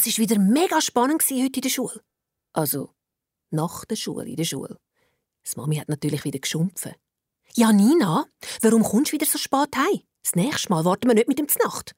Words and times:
Das 0.00 0.06
ist 0.06 0.18
wieder 0.18 0.38
mega 0.38 0.80
spannend 0.80 1.22
heute 1.28 1.56
in 1.56 1.60
der 1.60 1.68
Schule. 1.68 2.02
Also, 2.54 2.94
nach 3.50 3.84
der 3.84 3.96
Schule 3.96 4.26
in 4.26 4.36
der 4.36 4.44
Schule. 4.44 4.80
Das 5.44 5.56
Mami 5.56 5.76
hat 5.76 5.90
natürlich 5.90 6.24
wieder 6.24 6.38
geschumpfen. 6.38 6.94
Ja, 7.54 7.70
Nina, 7.70 8.24
warum 8.62 8.82
kommst 8.82 9.12
du 9.12 9.16
wieder 9.16 9.26
so 9.26 9.36
spät 9.36 9.76
heim? 9.76 10.00
Das 10.22 10.34
nächste 10.36 10.70
Mal 10.70 10.86
warten 10.86 11.06
wir 11.06 11.14
nicht 11.14 11.28
mit 11.28 11.38
dem 11.38 11.48
Znacht. 11.48 11.94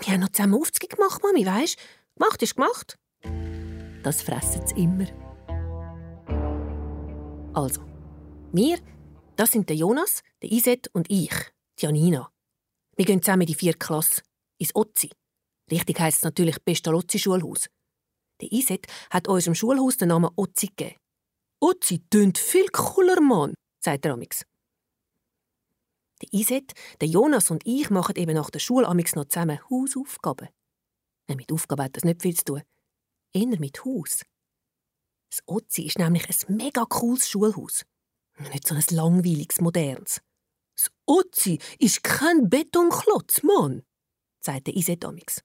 Wir 0.00 0.14
haben 0.14 0.20
noch 0.20 0.30
zusammen 0.30 0.54
Aufzug 0.54 0.88
gemacht, 0.88 1.22
Mami, 1.22 1.44
weisst? 1.44 1.78
Gemacht 2.16 2.40
ist 2.40 2.56
gemacht. 2.56 2.98
Das 4.02 4.22
fressen 4.22 4.66
sie 4.66 4.82
immer. 4.82 5.06
Also, 7.52 7.82
wir, 8.52 8.78
das 9.36 9.50
sind 9.50 9.68
der 9.68 9.76
Jonas, 9.76 10.22
der 10.40 10.50
Iset 10.50 10.88
und 10.94 11.10
ich, 11.10 11.34
Janina. 11.78 12.32
Wir 12.96 13.04
gehen 13.04 13.20
zusammen 13.20 13.42
in 13.42 13.48
die 13.48 13.54
vierte 13.54 13.80
Klasse, 13.80 14.22
ins 14.56 14.74
Otzi. 14.74 15.10
Richtig 15.72 15.98
heisst 15.98 16.18
es 16.18 16.24
natürlich 16.24 16.62
Pestalozzi-Schulhaus. 16.62 17.70
Der 18.42 18.52
Iset 18.52 18.86
hat 19.10 19.26
unserem 19.26 19.54
Schulhaus 19.54 19.96
den 19.96 20.08
Namen 20.08 20.30
Otzi 20.36 20.66
gegeben. 20.66 20.96
Otzi 21.60 22.04
tönt 22.10 22.36
viel 22.36 22.68
cooler, 22.68 23.22
Mann, 23.22 23.54
sagt 23.82 24.04
er 24.04 24.12
amix. 24.12 24.44
Der 26.20 26.28
Iset, 26.38 26.74
der 27.00 27.08
Jonas 27.08 27.50
und 27.50 27.62
ich 27.64 27.88
machen 27.88 28.16
eben 28.16 28.34
nach 28.34 28.50
der 28.50 28.58
Schule 28.58 28.86
amix 28.86 29.14
noch 29.14 29.24
zusammen 29.24 29.60
Hausaufgaben. 29.70 30.48
Mit 31.28 31.50
Aufgaben 31.50 31.84
hat 31.84 31.96
das 31.96 32.04
nicht 32.04 32.20
viel 32.20 32.36
zu 32.36 32.44
tun. 32.44 32.62
Eher 33.32 33.58
mit 33.58 33.82
Haus. 33.86 34.24
Das 35.30 35.42
Otzi 35.46 35.86
ist 35.86 35.98
nämlich 35.98 36.28
ein 36.28 36.54
mega 36.54 36.84
cooles 36.84 37.30
Schulhaus. 37.30 37.86
Nicht 38.38 38.68
so 38.68 38.74
ein 38.74 38.84
langweiliges, 38.90 39.62
modernes. 39.62 40.20
Das 40.76 40.90
Otzi 41.06 41.58
ist 41.78 42.04
kein 42.04 42.50
Betonklotz, 42.50 43.42
Mann, 43.42 43.84
sagt 44.44 44.66
der 44.66 44.76
Iset 44.76 45.06
amix. 45.06 45.42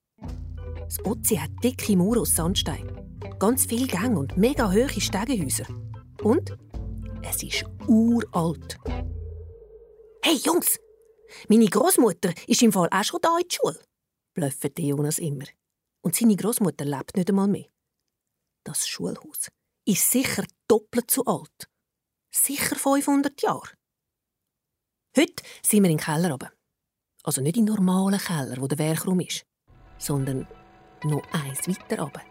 Das 0.88 1.04
Otzi 1.06 1.36
hat 1.36 1.52
dicke 1.62 1.98
Mauern 1.98 2.20
aus 2.20 2.34
Sandstein, 2.34 2.88
ganz 3.40 3.66
viele 3.66 3.88
Gänge 3.88 4.18
und 4.18 4.38
mega 4.38 4.72
hohe 4.72 4.88
Stegenhäuser. 4.88 5.66
Und 6.24 6.58
es 7.22 7.44
ist 7.44 7.66
uralt. 7.88 8.78
Hey 10.24 10.40
Jungs, 10.46 10.80
meine 11.50 11.66
Großmutter 11.66 12.34
ist 12.48 12.62
im 12.62 12.72
Fall 12.72 12.88
auch 12.90 13.04
schon 13.04 13.20
da 13.22 13.38
in 13.38 13.50
der 13.50 13.54
Schule, 13.54 13.80
blöffte 14.34 14.82
Jonas 14.82 15.18
immer. 15.18 15.44
Und 16.04 16.16
seine 16.16 16.38
Großmutter 16.38 16.86
lebt 16.86 17.18
nicht 17.18 17.30
einmal 17.30 17.50
mehr. 17.50 17.66
Das 18.64 18.88
Schulhaus 18.88 19.50
ist 19.84 20.10
sicher 20.10 20.46
doppelt 20.70 21.12
so 21.12 21.26
alt. 21.26 21.68
Sicher 22.32 22.78
500 22.78 23.42
Jahre. 23.42 23.72
Heute 25.18 25.44
sind 25.62 25.84
wir 25.84 25.92
im 25.92 25.98
Keller 25.98 26.34
oben. 26.34 26.50
Also 27.24 27.42
nicht 27.42 27.58
im 27.58 27.66
normalen 27.66 28.20
Keller, 28.20 28.56
wo 28.62 28.68
der 28.68 28.78
Werkraum 28.78 29.20
ist, 29.20 29.46
sondern 29.98 30.48
noch 31.03 31.23
eins 31.31 31.67
weiter 31.67 32.03
oben. 32.03 32.22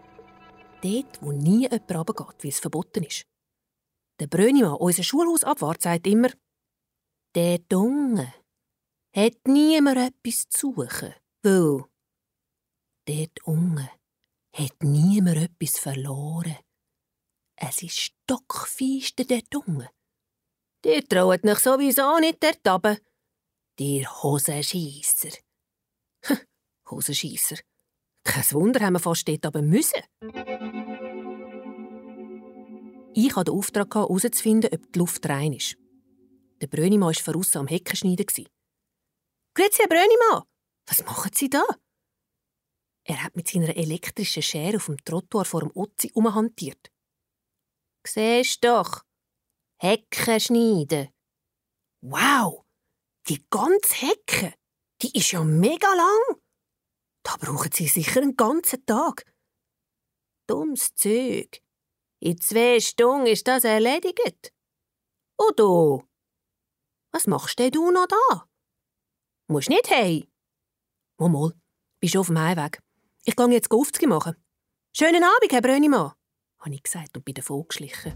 Dort, 0.82 1.22
wo 1.22 1.32
nie 1.32 1.62
jemand 1.62 1.90
runtergeht, 1.90 2.44
weil 2.44 2.50
es 2.50 2.60
verboten 2.60 3.04
ist. 3.04 3.26
Der 4.20 4.26
Brönimann, 4.26 4.74
unser 4.74 5.02
Schulhausabwart, 5.02 5.82
sagt 5.82 6.06
immer, 6.06 6.30
der 7.34 7.58
Dunge 7.58 8.32
hat 9.14 9.46
niemand 9.46 9.98
etwas 9.98 10.48
zu 10.48 10.72
suchen, 10.74 11.14
weil 11.42 11.84
dort 13.06 13.44
unten 13.44 13.88
hat 14.52 14.82
niemand 14.82 15.36
etwas 15.38 15.78
verloren. 15.78 16.56
Es 17.56 17.82
ist 17.82 17.98
stockfeister 17.98 19.24
dort 19.24 19.54
unten. 19.54 19.88
Der 20.84 21.06
traut 21.06 21.44
mich 21.44 21.58
sowieso 21.58 22.18
nicht 22.18 22.42
dort 22.42 22.66
runter. 22.66 22.98
Der 23.78 24.22
Hosenscheisser. 24.22 25.36
Hosenscheisser. 26.90 27.56
Kein 28.26 28.44
Wunder, 28.52 28.80
haben 28.80 28.94
wir 28.94 28.98
fast 28.98 29.28
dort 29.28 29.46
aber 29.46 29.62
müssen. 29.62 30.02
Ich 33.14 33.34
hatte 33.34 33.50
den 33.50 33.54
Auftrag, 33.54 33.94
herauszufinden, 33.94 34.70
ob 34.74 34.92
die 34.92 34.98
Luft 34.98 35.26
rein 35.28 35.52
ist. 35.52 35.76
Der 36.60 36.66
Brönimann 36.66 37.14
war 37.14 37.14
voraus 37.14 37.54
am 37.56 37.68
Heckenschneiden. 37.68 38.26
Grüezi, 39.54 39.78
Herr 39.78 39.88
Brönimann! 39.88 40.42
Was 40.88 41.04
machen 41.04 41.30
Sie 41.34 41.48
da? 41.48 41.62
Er 43.04 43.22
hat 43.22 43.36
mit 43.36 43.48
seiner 43.48 43.76
elektrischen 43.76 44.42
Schere 44.42 44.76
auf 44.76 44.86
dem 44.86 44.98
Trottoir 45.04 45.44
vor 45.44 45.60
dem 45.60 45.70
Otzi 45.74 46.10
umhantiert. 46.12 46.90
Siehst 48.06 48.64
doch, 48.64 49.02
Hecken 49.80 50.40
schneiden. 50.40 51.08
Wow, 52.02 52.64
die 53.28 53.44
ganze 53.48 53.94
Hecke, 54.06 54.54
die 55.02 55.16
ist 55.16 55.30
ja 55.30 55.44
mega 55.44 55.88
lang. 55.94 56.40
Da 57.26 57.34
brauchen 57.40 57.72
Sie 57.72 57.88
sicher 57.88 58.22
einen 58.22 58.36
ganzen 58.36 58.86
Tag. 58.86 59.24
Dummes 60.46 60.94
Zeug. 60.94 61.60
In 62.20 62.40
zwei 62.40 62.78
Stunden 62.78 63.26
ist 63.26 63.48
das 63.48 63.64
erledigt. 63.64 64.52
Und 65.36 65.58
du? 65.58 66.04
Was 67.12 67.26
machst 67.26 67.58
denn 67.58 67.72
du 67.72 67.90
noch 67.90 68.06
da? 68.06 68.46
Musst 69.48 69.68
nicht 69.68 69.90
hey. 69.90 70.28
Mal, 71.18 71.28
mal, 71.28 71.52
bist 72.00 72.16
auf 72.16 72.28
dem 72.28 72.38
Heimweg. 72.38 72.80
Ich 73.24 73.34
gehe 73.34 73.48
jetzt 73.48 73.72
Aufzüge 73.72 74.06
machen. 74.06 74.36
Schönen 74.96 75.24
Abend, 75.24 75.50
Herr 75.50 75.62
Brönnimann, 75.62 76.12
habe 76.60 76.74
ich 76.74 76.82
gesagt 76.84 77.16
und 77.16 77.24
bin 77.24 77.34
davon 77.34 77.66
geschlichen. 77.66 78.14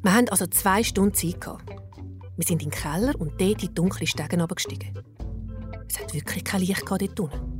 Wir 0.00 0.14
hatten 0.14 0.28
also 0.28 0.46
zwei 0.46 0.84
Stunden 0.84 1.14
Zeit. 1.14 1.44
Wir 1.44 2.46
sind 2.46 2.62
in 2.62 2.70
den 2.70 2.70
Keller 2.70 3.20
und 3.20 3.32
dort 3.40 3.40
in 3.40 3.56
die 3.58 3.74
dunklen 3.74 4.06
Stegen 4.06 4.40
abgestiegen. 4.40 4.96
Es 5.88 5.98
hat 5.98 6.14
wirklich 6.14 6.44
kein 6.44 6.60
Licht 6.60 6.84
dort 6.88 7.18
unten. 7.18 7.59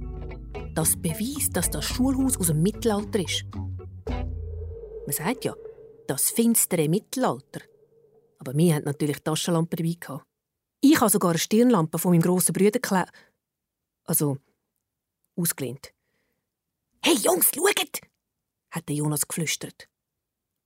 Das 0.80 0.96
beweist, 0.96 1.54
dass 1.54 1.68
das 1.68 1.84
Schulhaus 1.84 2.38
aus 2.38 2.46
dem 2.46 2.62
Mittelalter 2.62 3.18
ist. 3.18 3.44
Man 4.06 5.12
sagt 5.12 5.44
ja, 5.44 5.54
das 6.06 6.30
finstere 6.30 6.88
Mittelalter. 6.88 7.60
Aber 8.38 8.54
wir 8.54 8.74
hatten 8.74 8.86
natürlich 8.86 9.18
Taschenlampen 9.18 9.76
dabei. 9.76 10.22
Ich 10.80 10.98
habe 10.98 11.10
sogar 11.10 11.32
eine 11.32 11.38
Stirnlampe 11.38 11.98
von 11.98 12.12
meinem 12.12 12.22
grossen 12.22 12.54
Bruder 12.54 12.80
gekle 12.80 13.04
Also, 14.04 14.38
ausgelehnt. 15.36 15.92
Hey 17.04 17.16
Jungs, 17.16 17.50
schaut! 17.54 18.00
hat 18.70 18.88
Jonas 18.88 19.28
geflüstert. 19.28 19.86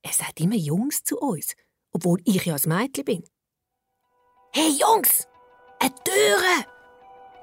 Er 0.02 0.12
sagt 0.12 0.38
immer 0.38 0.54
Jungs 0.54 1.02
zu 1.02 1.18
uns, 1.18 1.56
obwohl 1.90 2.20
ich 2.24 2.44
ja 2.44 2.54
ein 2.54 2.68
Mädchen 2.68 3.04
bin. 3.04 3.24
Hey 4.52 4.78
Jungs! 4.78 5.26
Eine 5.80 5.94
Türe! 6.04 6.73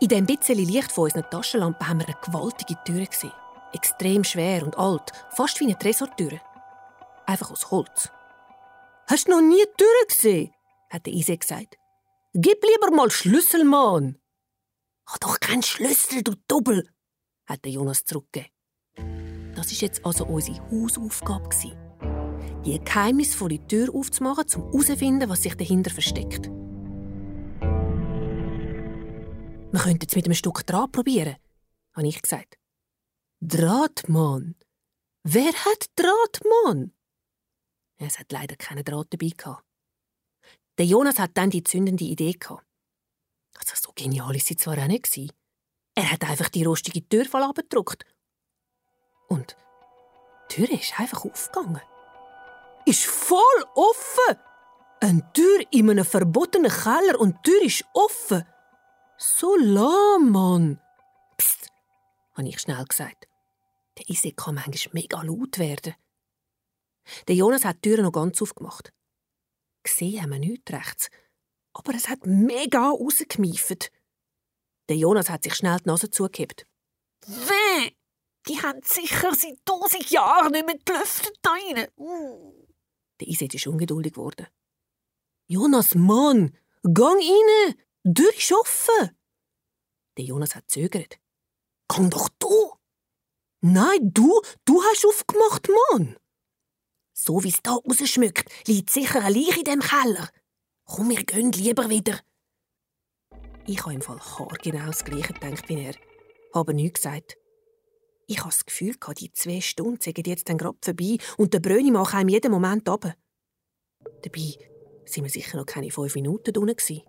In 0.01 0.07
dem 0.07 0.25
bisschen 0.25 0.57
Licht 0.57 0.91
von 0.91 1.03
unseren 1.03 1.29
Taschenlampen 1.29 1.87
haben 1.87 1.99
wir 1.99 2.07
eine 2.07 2.17
gewaltige 2.25 2.75
Tür 2.83 3.05
gesehen. 3.05 3.31
Extrem 3.71 4.23
schwer 4.23 4.63
und 4.63 4.75
alt, 4.75 5.11
fast 5.29 5.59
wie 5.59 5.65
eine 5.65 5.77
Tresortür. 5.77 6.39
Einfach 7.27 7.51
aus 7.51 7.69
Holz. 7.69 8.09
Hast 9.07 9.27
du 9.27 9.31
noch 9.31 9.41
nie 9.41 9.63
die 9.63 9.77
Tür 9.77 10.07
gesehen? 10.07 10.51
hat 10.89 11.05
der 11.05 11.13
Ise 11.13 11.37
gesagt. 11.37 11.77
Gib 12.33 12.63
lieber 12.63 12.89
mal 12.95 13.11
Schlüssel, 13.11 13.63
Mann. 13.63 14.17
Ach 15.05 15.19
doch 15.19 15.39
keinen 15.39 15.61
Schlüssel, 15.61 16.23
du 16.23 16.33
Doppel, 16.47 16.89
hat 17.45 17.63
der 17.63 17.71
Jonas 17.71 18.03
zurückgegeben. 18.03 18.51
Das 19.55 19.71
ist 19.71 19.81
jetzt 19.81 20.03
also 20.03 20.25
unsere 20.25 20.59
Hausaufgabe 20.71 21.49
die 22.65 22.79
geheimnisvolle 22.79 23.67
Tür 23.67 23.93
aufzumachen, 23.93 24.45
um 24.55 24.71
herauszufinden, 24.71 25.29
was 25.29 25.43
sich 25.43 25.55
dahinter 25.55 25.91
versteckt. 25.91 26.49
Wir 29.71 29.79
könnten 29.79 30.05
es 30.05 30.15
mit 30.15 30.25
einem 30.25 30.33
Stück 30.33 30.65
Draht 30.67 30.91
probieren, 30.91 31.37
habe 31.93 32.07
ich 32.07 32.21
gesagt. 32.21 32.57
Drahtmann? 33.39 34.55
Wer 35.23 35.53
hat 35.53 35.85
Drahtmann? 35.95 36.93
Es 37.97 38.19
hat 38.19 38.31
leider 38.31 38.55
keine 38.57 38.83
Draht 38.83 39.13
dabei 39.13 39.29
gehabt. 39.35 39.63
Der 40.77 40.85
Jonas 40.85 41.19
hat 41.19 41.31
dann 41.35 41.51
die 41.51 41.63
zündende 41.63 42.03
Idee 42.03 42.33
gehabt. 42.33 42.65
Also 43.57 43.75
so 43.75 43.91
genial 43.95 44.35
ist 44.35 44.47
sie 44.47 44.57
zwar 44.57 44.77
auch 44.77 44.87
nicht 44.87 45.03
gewesen. 45.03 45.31
Er 45.95 46.11
hat 46.11 46.23
einfach 46.23 46.49
die 46.49 46.63
rostige 46.63 47.07
Tür 47.07 47.25
voll 47.25 47.43
abgedruckt. 47.43 48.05
Und 49.29 49.55
die 50.49 50.65
Tür 50.65 50.71
ist 50.71 50.99
einfach 50.99 51.23
aufgegangen. 51.23 51.81
Ist 52.85 53.05
voll 53.05 53.39
offen! 53.75 54.37
Eine 54.99 55.31
Tür 55.33 55.59
in 55.71 55.89
einem 55.89 56.05
verbotenen 56.05 56.71
Keller 56.71 57.19
und 57.19 57.37
die 57.45 57.51
Tür 57.51 57.61
ist 57.63 57.85
offen. 57.93 58.43
So 59.23 59.55
lahm, 59.55 60.31
Mann. 60.31 60.81
Psst, 61.37 61.69
habe 62.33 62.47
ich 62.47 62.59
schnell 62.59 62.83
gesagt. 62.85 63.27
Der 63.99 64.09
Isaac 64.09 64.35
kann 64.35 64.55
manchmal 64.55 64.93
mega 64.93 65.21
laut 65.21 65.59
werden. 65.59 65.93
Der 67.27 67.35
Jonas 67.35 67.63
hat 67.63 67.85
die 67.85 67.89
Tür 67.89 68.01
noch 68.01 68.13
ganz 68.13 68.41
aufgemacht. 68.41 68.91
Gesehen 69.83 70.23
haben 70.23 70.31
wir 70.31 70.39
nichts 70.39 70.73
rechts, 70.73 71.09
aber 71.71 71.93
es 71.93 72.09
hat 72.09 72.25
mega 72.25 72.89
rausgemiefert. 72.89 73.91
Der 74.89 74.97
Jonas 74.97 75.29
hat 75.29 75.43
sich 75.43 75.53
schnell 75.53 75.77
die 75.77 75.89
Nase 75.89 76.09
zugehebt. 76.09 76.65
Weh! 77.27 77.91
Die 78.47 78.59
haben 78.59 78.81
sicher 78.81 79.35
seit 79.35 79.63
tausend 79.65 80.09
Jahren 80.09 80.51
nicht 80.51 80.65
mehr 80.65 80.79
gelüftet 80.83 81.37
da 81.43 81.51
rein. 81.51 81.87
Der 83.19 83.27
Iset 83.27 83.53
ist 83.53 83.67
ungeduldig 83.67 84.13
geworden. 84.13 84.47
Jonas, 85.45 85.93
Mann, 85.93 86.57
gang 86.81 87.19
rein! 87.19 87.75
Offen! 88.03 89.17
Der 90.17 90.25
Jonas 90.25 90.55
hat 90.55 90.69
zögert. 90.69 91.19
Komm 91.87 92.09
doch 92.09 92.29
du! 92.39 92.73
Nein, 93.61 94.11
du, 94.13 94.41
du 94.65 94.81
hast 94.81 95.05
aufgemacht, 95.05 95.69
Mann. 95.91 96.17
So 97.13 97.43
wie 97.43 97.49
es 97.49 97.61
da 97.61 97.73
rausschmückt, 97.73 98.49
liegt 98.67 98.89
sicher 98.89 99.23
ein 99.23 99.33
Leich 99.33 99.57
in 99.57 99.63
dem 99.65 99.79
Keller. 99.81 100.29
Komm, 100.85 101.09
wir 101.09 101.23
gehen 101.23 101.51
lieber 101.51 101.89
wieder. 101.89 102.19
Ich 103.67 103.79
habe 103.81 103.93
im 103.93 104.01
Fall 104.01 104.19
genau 104.63 104.87
das 104.87 105.05
Gleiche 105.05 105.33
gedacht 105.33 105.69
wie 105.69 105.85
er, 105.85 105.95
aber 106.51 106.73
nichts 106.73 107.01
gesagt. 107.01 107.37
Ich 108.25 108.39
habe 108.39 108.49
das 108.49 108.65
Gefühl, 108.65 108.95
die 109.17 109.31
zwei 109.31 109.61
Stunden 109.61 110.01
sind 110.01 110.25
jetzt 110.25 110.49
dann 110.49 110.57
gerade 110.57 110.77
vorbei 110.83 111.17
und 111.37 111.53
der 111.53 111.59
Brönimann 111.59 112.05
kam 112.05 112.29
jeden 112.29 112.51
Moment 112.51 112.89
runter. 112.89 113.15
Dabei 114.23 114.57
sind 115.05 115.23
wir 115.23 115.29
sicher 115.29 115.57
noch 115.57 115.65
keine 115.65 115.91
fünf 115.91 116.15
Minuten 116.15 116.57
unten. 116.57 117.03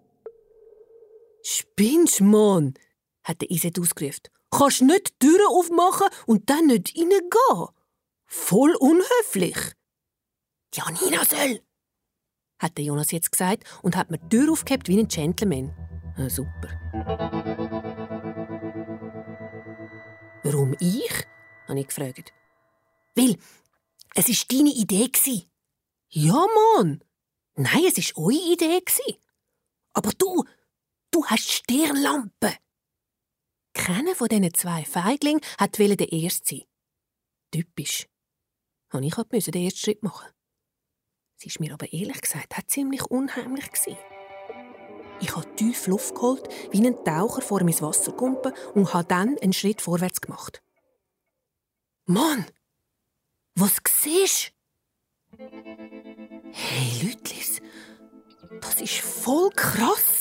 Spinnst, 1.42 2.20
Mann? 2.20 2.74
hat 3.24 3.40
der 3.40 3.50
Iset 3.50 3.78
ausgerufen. 3.78 4.22
Kannst 4.50 4.82
nicht 4.82 5.14
die 5.22 5.26
Türen 5.26 5.46
aufmachen 5.48 6.08
und 6.26 6.50
dann 6.50 6.66
nicht 6.66 6.96
reingehen? 6.96 7.68
Voll 8.26 8.74
unhöflich. 8.76 9.56
Janina 10.74 11.24
soll, 11.24 11.60
hat 12.58 12.78
der 12.78 12.84
Jonas 12.84 13.10
jetzt 13.10 13.32
gesagt 13.32 13.64
und 13.82 13.96
hat 13.96 14.10
mir 14.10 14.18
die 14.18 14.28
Tür 14.28 14.52
aufgehebt 14.52 14.88
wie 14.88 14.98
ein 14.98 15.08
Gentleman. 15.08 15.74
Ah, 16.16 16.28
super. 16.28 16.68
Warum 20.44 20.74
ich? 20.78 21.26
habe 21.68 21.80
ich 21.80 21.88
gefragt. 21.88 22.32
Weil, 23.14 23.36
es 24.14 24.28
war 24.28 24.46
deine 24.48 24.70
Idee. 24.70 25.10
Ja, 26.08 26.46
Mann. 26.76 27.02
Nein, 27.54 27.84
es 27.86 28.16
war 28.16 28.24
eure 28.24 28.52
Idee. 28.52 28.82
Aber 29.92 30.10
du, 30.16 30.44
du 31.12 31.24
hast 31.26 31.50
Stirnlampe. 31.50 32.56
Keiner 33.74 34.14
von 34.14 34.28
diesen 34.28 34.52
zwei 34.54 34.84
Feiglingen 34.84 35.40
hat 35.58 35.78
der 35.78 36.12
Erste 36.12 36.56
sein. 36.56 36.62
Typisch. 37.52 38.06
Und 38.92 39.04
ich 39.04 39.16
musste 39.16 39.50
den 39.50 39.64
ersten 39.64 39.78
Schritt 39.78 40.02
machen. 40.02 40.28
Sie 41.36 41.48
ist 41.48 41.60
mir 41.60 41.72
aber 41.72 41.92
ehrlich 41.92 42.20
gesagt 42.20 42.52
auch 42.56 42.66
ziemlich 42.66 43.02
unheimlich. 43.04 43.70
Ich 45.20 45.36
habe 45.36 45.54
tief 45.56 45.86
Luft 45.86 46.14
geholt, 46.14 46.48
wie 46.72 46.86
ein 46.86 47.04
Taucher 47.04 47.42
vor 47.42 47.62
mein 47.62 47.80
Wasser 47.80 48.12
kumpen 48.12 48.52
und 48.74 48.92
habe 48.92 49.06
dann 49.08 49.38
einen 49.38 49.52
Schritt 49.52 49.80
vorwärts 49.80 50.20
gemacht. 50.20 50.62
Mann, 52.06 52.46
was 53.54 53.76
siehst 53.88 54.52
Hey, 56.54 57.02
Lütlis, 57.02 57.60
das 58.60 58.80
ist 58.80 59.00
voll 59.00 59.50
krass. 59.50 60.11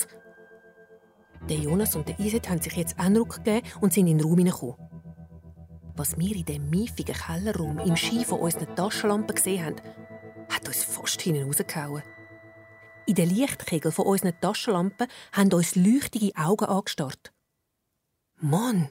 Der 1.52 1.60
Jonas 1.60 1.98
und 1.98 2.08
der 2.08 2.18
Iset 2.18 2.48
haben 2.48 2.62
sich 2.62 2.72
jetzt 2.78 2.98
Eindruck 2.98 3.44
gegeben 3.44 3.68
und 3.82 3.92
sind 3.92 4.08
in 4.08 4.20
den 4.20 4.26
Raum 4.26 4.38
hineingekommen. 4.38 4.78
Was 5.98 6.18
wir 6.18 6.34
in 6.34 6.46
dem 6.46 6.70
miefigen 6.70 7.14
Kellerraum 7.14 7.78
im 7.80 7.98
Ski 7.98 8.24
von 8.24 8.40
unseren 8.40 8.74
Taschenlampen 8.74 9.36
gesehen 9.36 9.66
haben, 9.66 9.76
hat 10.50 10.66
uns 10.66 10.86
fast 10.86 11.22
hinausgehauen. 11.22 12.04
In 13.06 13.16
den 13.16 13.32
Lichtkegel 13.32 13.92
von 13.92 14.06
unseren 14.06 14.40
Taschenlampen 14.40 15.10
haben 15.34 15.52
uns 15.52 15.76
leuchtige 15.76 16.34
Augen 16.38 16.68
angestarrt. 16.68 17.34
Mann, 18.38 18.88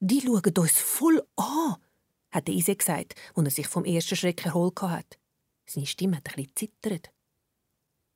die 0.00 0.22
schauen 0.22 0.58
uns 0.58 0.72
voll 0.72 1.22
an, 1.36 1.76
hat 2.32 2.48
Ise 2.48 2.74
gesagt, 2.74 3.14
als 3.36 3.46
er 3.46 3.50
sich 3.52 3.68
vom 3.68 3.84
ersten 3.84 4.16
Schreck 4.16 4.44
erholt 4.44 4.82
hat. 4.82 5.20
Seine 5.66 5.86
Stimme 5.86 6.16
hat 6.16 6.30
ein 6.30 6.34
bisschen 6.34 6.56
zittert. 6.56 7.12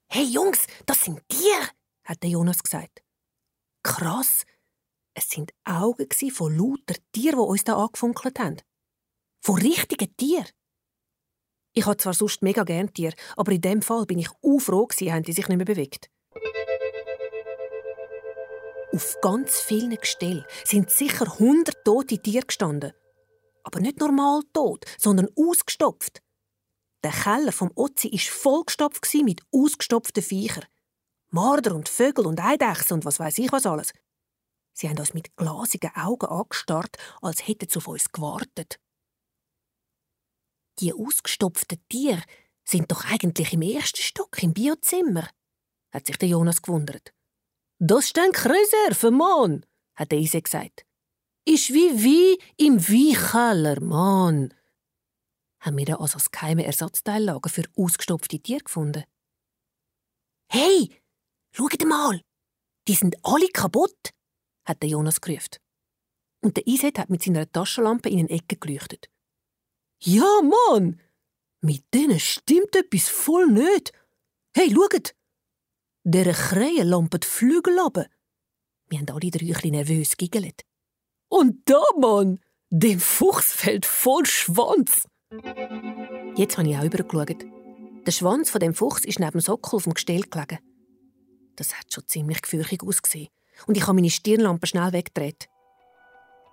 Hey 0.09 0.25
Jungs, 0.25 0.67
das 0.87 1.05
sind 1.05 1.23
Tiere, 1.29 1.69
hat 2.03 2.25
Jonas 2.25 2.61
gesagt. 2.61 3.06
Krass, 3.87 4.45
es 5.15 5.31
sind 5.31 5.53
Augen 5.65 6.09
von 6.33 6.59
lauter 6.59 6.97
Tieren, 7.13 7.39
die 7.39 7.45
uns 7.45 7.63
da 7.63 7.77
angefunkelt 7.77 8.37
haben. 8.41 8.57
Von 9.41 9.61
richtigen 9.63 10.15
Tieren. 10.17 10.49
Ich 11.73 11.87
habe 11.87 11.97
zwar 11.97 12.13
sonst 12.13 12.43
mega 12.43 12.65
gern 12.65 12.93
Tiere, 12.93 13.15
aber 13.37 13.53
in 13.53 13.61
dem 13.61 13.83
Fall 13.83 14.05
bin 14.05 14.19
ich 14.19 14.29
auch 14.29 14.59
froh 14.59 14.89
haben 14.91 15.23
die 15.23 15.33
sich 15.33 15.47
nicht 15.47 15.57
mehr 15.57 15.65
bewegt. 15.65 16.11
Auf 18.93 19.17
ganz 19.23 19.61
vielen 19.61 19.97
Gestellen 19.97 20.45
sind 20.65 20.91
sicher 20.91 21.39
hundert 21.39 21.85
tote 21.85 22.19
Tiere 22.19 22.45
gestanden. 22.45 22.93
Aber 23.63 23.79
nicht 23.79 24.01
normal 24.01 24.43
tot, 24.53 24.85
sondern 24.99 25.29
ausgestopft. 25.37 26.23
Der 27.05 27.13
Keller 27.13 27.53
vom 27.53 27.71
Ozi 27.77 28.11
war 28.11 28.19
vollgestopft 28.19 29.15
mit 29.23 29.43
ausgestopften 29.53 30.25
Viechern. 30.25 30.67
Marder 31.31 31.75
und 31.75 31.89
Vögel 31.89 32.27
und 32.27 32.41
Eidechsen 32.41 32.95
und 32.95 33.05
was 33.05 33.19
weiß 33.19 33.39
ich 33.39 33.53
was 33.53 33.67
alles. 33.67 33.93
Sie 34.73 34.89
haben 34.89 34.99
uns 34.99 35.15
mit 35.15 35.35
glasigen 35.37 35.91
Augen 35.95 36.27
angestarrt, 36.27 36.97
als 37.23 37.47
hätten 37.47 37.69
sie 37.69 37.79
auf 37.79 37.89
uns 37.89 38.13
gewartet. 38.13 38.79
Die 40.81 40.93
ausgestopften 40.93 41.81
Tiere 41.89 42.23
sind 42.65 42.91
doch 42.93 43.05
eigentlich 43.05 43.55
im 43.55 43.63
ersten 43.63 44.03
Stock 44.03 44.43
im 44.43 44.53
Biozimmer, 44.53 45.29
hat 45.93 46.07
sich 46.07 46.19
der 46.19 46.29
Jonas 46.29 46.61
gewundert. 46.61 47.15
Das 47.79 48.07
ist 48.07 48.19
ein 48.19 48.31
Reserve, 48.31 49.11
Mann, 49.11 49.65
hat 49.95 50.13
der 50.13 50.19
Ise 50.19 50.43
gesagt. 50.43 50.85
Ist 51.47 51.73
wie 51.73 52.03
wie 52.03 52.39
im 52.57 52.81
Weinkeller, 52.81 53.81
Mann. 53.81 54.53
Haben 55.61 55.79
wir 55.79 55.87
da 55.87 55.95
also 55.97 56.15
das 56.15 56.31
geheime 56.31 56.67
Ersatzteillager 56.67 57.49
für 57.49 57.65
ausgestopfte 57.77 58.41
Tiere 58.41 58.61
gefunden? 58.61 59.05
Hey, 60.51 60.91
schaut 61.57 61.85
mal! 61.87 62.21
Die 62.89 62.95
sind 62.95 63.17
alle 63.23 63.49
kaputt, 63.49 64.11
hat 64.65 64.83
der 64.83 64.91
Jonas 64.91 65.21
gerufen. 65.21 65.57
Und 66.43 66.57
der 66.57 66.67
Iset 66.67 66.99
hat 66.99 67.11
mit 67.11 67.23
seiner 67.23 67.51
Taschenlampe 67.51 68.09
in 68.09 68.21
eine 68.21 68.31
Ecke 68.31 68.57
geleuchtet. 68.57 69.09
Ja, 70.03 70.41
Mann! 70.43 71.01
Mit 71.63 71.85
denen 71.93 72.21
stimmt 72.21 72.77
etwas 72.77 73.09
voll 73.09 73.47
nicht. 73.49 73.93
Hey, 74.55 74.73
schaut! 74.73 75.15
Der 76.05 76.33
Krähen 76.33 76.89
lampen 76.89 77.21
die 77.21 77.27
Flügel 77.27 77.79
ab. 77.81 78.07
Wir 78.89 78.99
haben 79.01 79.11
alle 79.11 79.31
drei 79.31 79.71
nervös 79.71 80.17
giggelt. 80.17 80.63
Und 81.29 81.69
da, 81.69 81.83
Mann! 81.99 82.41
Dem 82.71 83.01
Fuchs 83.01 83.53
fällt 83.53 83.87
voll 83.87 84.27
Schwanz. 84.27 85.09
Jetzt 86.37 86.59
habe 86.59 86.69
ich 86.69 86.77
auch 86.77 86.85
übergeschaut. 86.85 87.45
Der 88.07 88.13
Schwanz 88.13 88.51
von 88.51 88.61
dem 88.61 88.75
Fuchs 88.75 89.05
ist 89.05 89.19
neben 89.19 89.33
dem 89.33 89.41
Sockel 89.41 89.77
auf 89.77 89.85
dem 89.85 89.95
Gestell 89.95 90.23
gelegen. 90.23 90.59
Das 91.57 91.75
hat 91.75 91.93
schon 91.93 92.07
ziemlich 92.07 92.43
gefürchtig 92.43 92.83
ausgesehen. 92.83 93.29
Und 93.67 93.77
ich 93.77 93.83
habe 93.83 93.95
meine 93.95 94.11
Stirnlampe 94.11 94.67
schnell 94.67 94.93
weggedreht. 94.93 95.49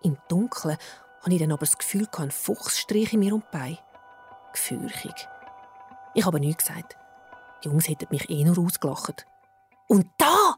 Im 0.02 0.18
Dunkeln 0.30 0.78
habe 1.22 1.34
ich 1.34 1.40
dann 1.40 1.52
aber 1.52 1.66
das 1.66 1.78
Gefühl, 1.78 2.08
ein 2.14 2.32
Fuchs 2.32 2.80
streiche 2.80 3.18
mir 3.18 3.34
um 3.36 3.42
die 3.42 3.58
Beine. 3.58 3.80
Gefürchig. 4.54 5.28
Ich 6.16 6.26
habe 6.26 6.40
nichts 6.40 6.66
gesagt. 6.66 6.98
Die 7.64 7.70
Jungs 7.70 7.88
hätten 7.88 8.08
mich 8.10 8.30
eh 8.30 8.44
nur 8.44 8.58
ausgelacht. 8.60 9.26
Und 9.88 10.08
da! 10.18 10.56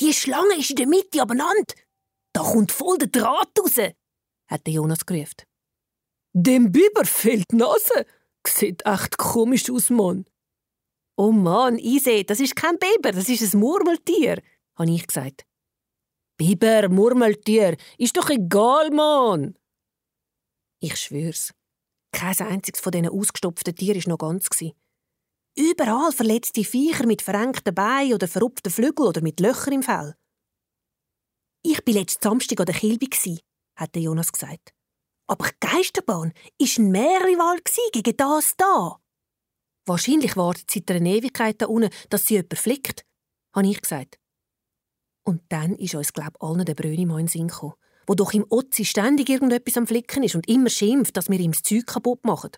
Die 0.00 0.12
Schlange 0.12 0.56
ist 0.58 0.70
in 0.70 0.76
der 0.76 0.86
Mitte 0.86 1.20
abeinander. 1.20 1.74
Da 2.32 2.42
kommt 2.42 2.70
voll 2.70 2.98
der 2.98 3.08
Draht 3.08 3.50
raus, 3.58 3.78
hat 4.46 4.68
Jonas 4.68 5.04
gerufen. 5.04 5.42
Dem 6.32 6.70
Biber 6.70 7.04
fehlt 7.04 7.50
die 7.50 7.56
Nase. 7.56 8.06
Sieht 8.46 8.86
echt 8.86 9.18
komisch 9.18 9.68
aus, 9.70 9.90
Mann. 9.90 10.24
Oh 11.20 11.32
Mann, 11.32 11.78
Ise, 11.78 12.22
das 12.22 12.38
ist 12.38 12.54
kein 12.54 12.78
Biber, 12.78 13.10
das 13.10 13.28
ist 13.28 13.52
ein 13.52 13.58
Murmeltier, 13.58 14.40
habe 14.76 14.90
ich 14.92 15.04
gesagt. 15.04 15.44
Biber, 16.36 16.88
Murmeltier, 16.88 17.76
ist 17.98 18.16
doch 18.16 18.30
egal, 18.30 18.92
Mann. 18.92 19.58
Ich 20.80 20.94
schwör's. 20.94 21.52
Kein 22.12 22.38
einziges 22.38 22.80
von 22.80 22.92
diesen 22.92 23.08
ausgestopften 23.08 23.74
Tieren 23.74 24.00
war 24.04 24.10
noch 24.10 24.18
ganz. 24.18 24.48
Überall 25.56 26.12
verletzte 26.12 26.62
Viecher 26.62 27.04
mit 27.04 27.22
verengten 27.22 27.74
Beinen 27.74 28.14
oder 28.14 28.28
verrupften 28.28 28.70
Flügeln 28.70 29.08
oder 29.08 29.20
mit 29.20 29.40
Löchern 29.40 29.74
im 29.74 29.82
Fell. 29.82 30.14
Ich 31.64 31.84
war 31.84 31.94
letzten 31.94 32.22
Samstag 32.22 32.60
an 32.60 32.66
der 32.66 32.76
Kilby, 32.76 33.10
hat 33.74 33.96
Jonas 33.96 34.30
gesagt. 34.30 34.72
Aber 35.26 35.48
die 35.48 35.66
Geisterbahn 35.66 36.32
war 36.32 36.78
ein 36.78 36.90
Meerrival 36.92 37.58
gegen 37.92 38.16
das 38.16 38.54
da. 38.56 39.00
Wahrscheinlich 39.88 40.36
wartet 40.36 40.70
seit 40.70 40.90
einer 40.90 41.08
Ewigkeit 41.08 41.60
da 41.60 41.66
unten, 41.66 41.90
dass 42.10 42.26
sie 42.26 42.34
jemand 42.34 42.58
flickt, 42.58 43.04
habe 43.54 43.66
ich 43.66 43.80
gesagt. 43.80 44.18
Und 45.24 45.42
dann 45.48 45.74
ist 45.76 45.94
uns, 45.94 46.12
glaub 46.12 46.42
allen 46.42 46.64
der 46.64 46.74
Brönimann 46.74 47.20
in 47.20 47.26
den 47.26 47.28
Sinn 47.28 47.48
gekommen 47.48 47.74
wo 48.08 48.14
doch 48.14 48.32
im 48.32 48.46
Otzi 48.48 48.86
ständig 48.86 49.28
irgendetwas 49.28 49.76
am 49.76 49.86
Flicken 49.86 50.22
ist 50.22 50.34
und 50.34 50.48
immer 50.48 50.70
schimpft, 50.70 51.16
dass 51.16 51.28
wir 51.28 51.38
ihm 51.38 51.52
das 51.52 51.62
Zeug 51.62 51.86
kaputt 51.86 52.24
machen. 52.24 52.52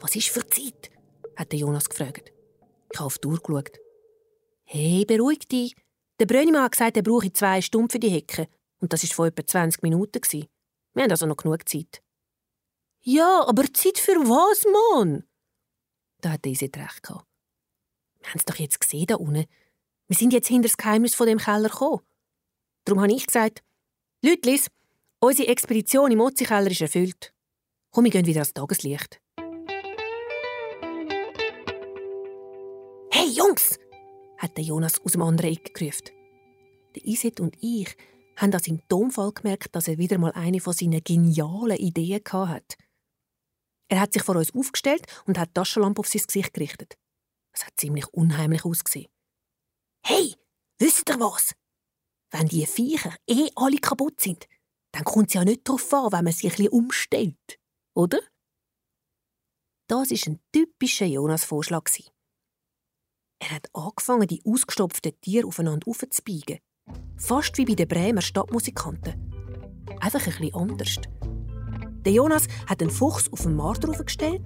Was 0.00 0.16
ist 0.16 0.28
für 0.28 0.44
Zeit? 0.46 0.90
hat 1.36 1.52
Jonas 1.54 1.88
gefragt. 1.88 2.32
Ich 2.92 2.98
habe 2.98 3.06
auf 3.06 3.18
die 3.18 3.28
Uhr 3.28 3.40
geschaut. 3.40 3.78
Hey, 4.64 5.04
beruhig 5.06 5.46
dich. 5.46 5.74
Der 6.18 6.26
Brönnimann 6.26 6.64
hat 6.64 6.72
gesagt, 6.72 6.96
er 6.96 7.02
brauche 7.04 7.32
zwei 7.32 7.62
Stunden 7.62 7.90
für 7.90 8.00
die 8.00 8.10
Hecke. 8.10 8.48
Und 8.80 8.92
das 8.92 9.04
war 9.04 9.14
vor 9.14 9.26
etwa 9.26 9.46
20 9.46 9.82
Minuten. 9.82 10.20
Wir 10.32 11.02
haben 11.04 11.10
also 11.10 11.26
noch 11.26 11.36
genug 11.36 11.68
Zeit. 11.68 12.02
Ja, 13.02 13.44
aber 13.46 13.72
Zeit 13.72 13.98
für 13.98 14.16
was, 14.16 14.64
Mann? 14.96 15.24
Da 16.20 16.30
hat 16.32 16.46
Isit 16.46 16.76
recht 16.76 17.02
gehabt. 17.02 17.26
Wir 18.20 18.28
haben 18.28 18.38
es 18.38 18.44
doch 18.44 18.56
jetzt 18.56 18.80
gesehen 18.80 19.06
da 19.06 19.16
unten. 19.16 19.46
Wir 20.08 20.16
sind 20.16 20.32
jetzt 20.32 20.48
hinter 20.48 20.68
das 20.68 20.76
Geheimnis 20.76 21.14
von 21.14 21.26
dem 21.26 21.38
Keller 21.38 21.68
gekommen. 21.68 22.00
Darum 22.84 23.02
habe 23.02 23.12
ich 23.12 23.26
gesagt, 23.26 23.62
Lütlis, 24.22 24.68
Unsere 25.22 25.48
Expedition 25.48 26.10
im 26.10 26.20
Ozekeller 26.22 26.70
ist 26.70 26.80
erfüllt. 26.80 27.34
Komm, 27.90 28.04
wir 28.04 28.10
gehen 28.10 28.24
wieder 28.24 28.40
ans 28.40 28.54
Tageslicht. 28.54 29.20
Hey 33.10 33.28
Jungs! 33.28 33.78
hat 34.38 34.56
der 34.56 34.64
Jonas 34.64 34.98
aus 35.04 35.12
dem 35.12 35.20
anderen 35.20 35.52
Eck 35.52 35.74
gerufen. 35.74 36.08
Der 36.96 37.04
Iset 37.04 37.38
und 37.38 37.54
ich 37.60 37.94
haben 38.36 38.54
an 38.54 38.62
seinem 38.62 38.80
Tonfall 38.88 39.32
gemerkt, 39.32 39.76
dass 39.76 39.88
er 39.88 39.98
wieder 39.98 40.16
mal 40.16 40.32
eine 40.32 40.58
von 40.58 40.72
seinen 40.72 41.04
genialen 41.04 41.76
Ideen 41.76 42.22
hatte. 42.32 42.78
Er 43.90 44.00
hat 44.00 44.12
sich 44.12 44.22
vor 44.22 44.36
uns 44.36 44.54
aufgestellt 44.54 45.04
und 45.26 45.36
hat 45.36 45.48
die 45.48 45.54
Taschenlampe 45.54 46.00
auf 46.00 46.08
sein 46.08 46.22
Gesicht 46.24 46.54
gerichtet. 46.54 46.96
Es 47.52 47.66
hat 47.66 47.72
ziemlich 47.76 48.06
unheimlich 48.14 48.64
ausgesehen. 48.64 49.10
Hey, 50.06 50.36
wisst 50.78 51.10
ihr 51.10 51.18
was? 51.18 51.54
Wenn 52.30 52.46
die 52.46 52.64
Viecher 52.66 53.14
eh 53.26 53.50
alle 53.56 53.78
kaputt 53.78 54.20
sind, 54.20 54.46
dann 54.92 55.04
kommt 55.04 55.28
es 55.28 55.34
ja 55.34 55.44
nicht 55.44 55.68
darauf 55.68 55.92
an, 55.92 56.12
wenn 56.12 56.24
man 56.24 56.32
sich 56.32 56.44
ein 56.44 56.56
bisschen 56.56 56.68
umstellt, 56.68 57.58
oder? 57.94 58.20
Das 59.88 60.12
ist 60.12 60.28
ein 60.28 60.40
typischer 60.52 61.06
Jonas-Vorschlag. 61.06 61.90
Er 63.40 63.50
hat 63.50 63.68
angefangen, 63.74 64.28
die 64.28 64.42
ausgestopften 64.44 65.20
Tiere 65.20 65.48
aufeinander 65.48 65.88
aufzubiegen. 65.88 66.60
Fast 67.16 67.58
wie 67.58 67.64
bei 67.64 67.74
den 67.74 67.88
Bremer 67.88 68.22
Stadtmusikanten. 68.22 69.32
Einfach 70.00 70.24
ein 70.26 70.32
bisschen 70.32 70.54
anders. 70.54 70.96
Der 72.04 72.12
Jonas 72.12 72.46
hat 72.66 72.80
einen 72.80 72.90
Fuchs 72.90 73.30
auf 73.32 73.42
den 73.42 73.56
Markt 73.56 73.86
draufgestellt, 73.86 74.42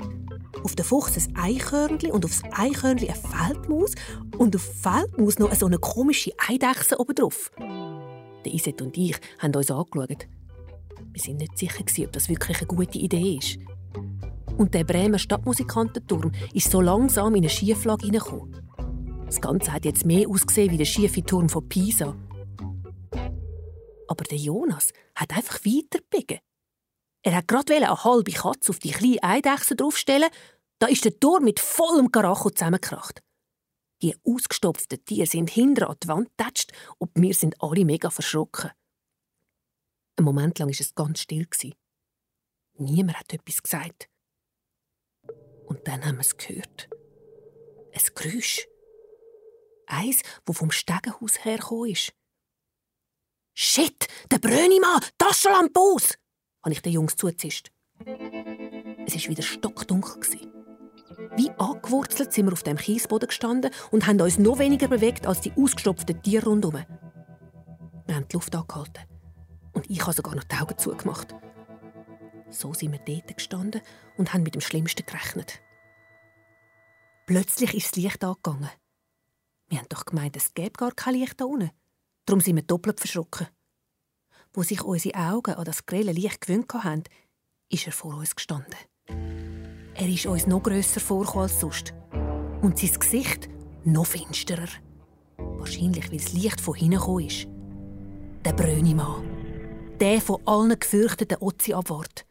auf 0.62 0.75
den 0.75 0.84
Fuchs 0.84 1.16
ein 1.16 1.37
Eichhörnchen 1.37 2.11
und 2.11 2.25
auf 2.25 2.40
das 2.40 2.52
Eichhörnchen 2.52 3.08
eine 3.08 3.18
Feldmaus 3.18 3.92
und 4.38 4.56
auf 4.56 4.62
Feldmaus 4.62 5.38
noch 5.38 5.54
so 5.54 5.66
eine 5.66 5.78
komische 5.78 6.32
Eidechse 6.49 6.99
obendrauf. 6.99 7.52
Der 7.58 8.52
Iset 8.52 8.82
und 8.82 8.96
ich 8.96 9.16
haben 9.38 9.54
uns 9.54 9.70
angeschaut. 9.70 10.26
Wir 11.12 11.23
sind 11.23 11.38
nicht 11.38 11.56
sicher, 11.56 11.84
ob 12.04 12.12
das 12.12 12.28
wirklich 12.28 12.58
eine 12.58 12.66
gute 12.66 12.99
Idee 12.99 13.38
ist. 13.40 13.58
Und 14.56 14.75
der 14.75 14.84
Bremer 14.84 15.18
Stadtmusikantenturm 15.18 16.32
ist 16.52 16.70
so 16.70 16.80
langsam 16.80 17.34
in 17.34 17.42
eine 17.42 17.50
Schieflage 17.50 18.06
hineingekommen. 18.06 18.54
Das 19.26 19.40
Ganze 19.40 19.73
hat 19.73 19.84
jetzt 19.84 20.04
mehr 20.04 20.28
ausgesehen 20.28 20.70
wie 20.70 20.76
der 20.76 20.84
schiefe 20.84 21.23
Turm 21.23 21.49
von 21.49 21.68
Pisa. 21.68 22.16
Aber 24.06 24.25
der 24.25 24.38
Jonas 24.38 24.92
hat 25.14 25.32
einfach 25.37 25.61
weitergebogen. 25.64 26.38
Er 27.25 27.35
hat 27.35 27.49
gerade 27.49 27.75
eine 27.75 28.04
halbe 28.04 28.33
Katze 28.33 28.71
auf 28.71 28.78
die 28.78 28.90
kleine 28.90 29.23
Eidechse 29.23 29.75
draufstellen. 29.75 30.28
Da 30.78 30.88
ist 30.88 31.07
der 31.07 31.19
Turm 31.19 31.45
mit 31.45 31.59
vollem 31.59 32.12
Karacho 32.12 32.50
zusammengekracht. 32.50 33.23
Die 34.02 34.14
ausgestopften 34.25 35.02
Tiere 35.07 35.26
sind 35.26 35.49
hinter 35.49 35.88
an 35.88 35.97
die 36.02 36.09
Wand 36.09 36.28
getatscht 36.37 36.73
und 36.99 37.11
wir 37.14 37.33
sind 37.33 37.61
alle 37.62 37.87
mega 37.87 38.11
verschrocken. 38.11 38.71
Ein 40.16 40.25
Moment 40.25 40.59
lang 40.59 40.69
war 40.69 40.78
es 40.78 40.95
ganz 40.95 41.21
still. 41.21 41.49
Niemand 42.75 43.19
hat 43.19 43.33
etwas 43.33 43.62
gesagt. 43.62 44.11
Und 45.64 45.88
dann 45.88 46.04
haben 46.04 46.16
wir 46.16 46.21
es 46.21 46.37
gehört. 46.37 46.90
Ein 47.93 48.14
Geräusch. 48.14 48.66
Eins, 49.87 50.23
wo 50.45 50.52
vom 50.52 50.71
Stegenhaus 50.71 51.43
hergekommen 51.43 51.90
ist. 51.90 52.12
Shit, 53.54 54.09
der 54.31 54.38
Brönimann, 54.38 55.00
Taschenlampe 55.16 55.81
aus! 55.81 56.19
Habe 56.64 56.73
ich 56.73 56.83
den 56.83 56.92
Jungs 56.92 57.16
zugezischt. 57.16 57.71
Es 59.06 59.14
war 59.14 59.30
wieder 59.30 59.42
stockdunkel. 59.42 60.14
Wie 61.37 61.50
angewurzelt 61.50 62.33
sind 62.33 62.47
wir 62.47 62.52
auf 62.52 62.62
dem 62.62 62.76
Kiesboden 62.76 63.28
gestanden 63.28 63.71
und 63.90 64.06
haben 64.06 64.21
uns 64.21 64.38
noch 64.38 64.59
weniger 64.59 64.88
bewegt 64.88 65.26
als 65.26 65.40
die 65.40 65.52
ausgestopften 65.52 66.23
Tiere 66.23 66.47
rundherum. 66.47 66.85
Wir 68.06 68.14
haben 68.16 68.28
die 68.28 68.35
Luft 68.35 68.54
angehalten. 68.54 69.04
Und 69.73 69.90
ich 69.90 70.00
habe 70.02 70.12
sogar 70.12 70.35
noch 70.35 70.44
die 70.44 70.56
Augen 70.56 70.78
zugemacht. 70.78 71.35
So 72.50 72.73
sind 72.73 72.92
wir 72.92 73.00
dort 73.00 73.37
gestanden 73.37 73.83
und 74.16 74.33
haben 74.33 74.44
mit 74.44 74.54
dem 74.54 74.61
Schlimmsten 74.61 75.04
gerechnet. 75.04 75.61
Plötzlich 77.26 77.75
ist 77.75 77.97
das 77.97 78.02
Licht 78.02 78.25
angegangen. 78.25 78.71
Wir 79.68 79.78
haben 79.78 79.88
doch 79.88 80.04
gemeint, 80.04 80.37
es 80.37 80.54
gäbe 80.54 80.73
gar 80.73 80.92
kein 80.92 81.14
Licht 81.14 81.40
da 81.40 81.47
unten. 81.47 81.71
Darum 82.26 82.40
sind 82.40 82.56
wir 82.56 82.62
doppelt 82.62 83.00
verschrocken. 83.00 83.49
Wo 84.56 84.62
sich 84.62 84.82
unsere 84.82 85.18
Augen 85.18 85.54
an 85.54 85.64
das 85.64 85.84
grelle 85.84 86.12
Licht 86.12 86.40
gewöhnt 86.40 86.73
haben, 86.73 87.02
ist 87.68 87.87
er 87.87 87.92
vor 87.92 88.14
uns 88.14 88.37
gestanden. 88.37 88.76
Er 89.08 90.08
ist 90.08 90.26
uns 90.26 90.46
noch 90.46 90.62
grösser 90.62 91.00
vorgekommen 91.00 91.42
als 91.42 91.58
sonst. 91.58 91.92
Und 92.62 92.78
sein 92.78 92.94
Gesicht 92.94 93.49
noch 93.84 94.06
finsterer. 94.06 94.68
Wahrscheinlich, 95.37 96.08
weil 96.11 96.18
das 96.18 96.32
Licht 96.32 96.61
von 96.61 96.75
hinten 96.75 96.99
gekommen 96.99 97.26
ist. 97.26 97.49
Der 98.44 98.52
Brönimann. 98.52 99.28
Der 99.99 100.20
von 100.20 100.40
allen 100.46 100.78
gefürchteten 100.78 101.38
Ozi-Abwart. 101.40 102.25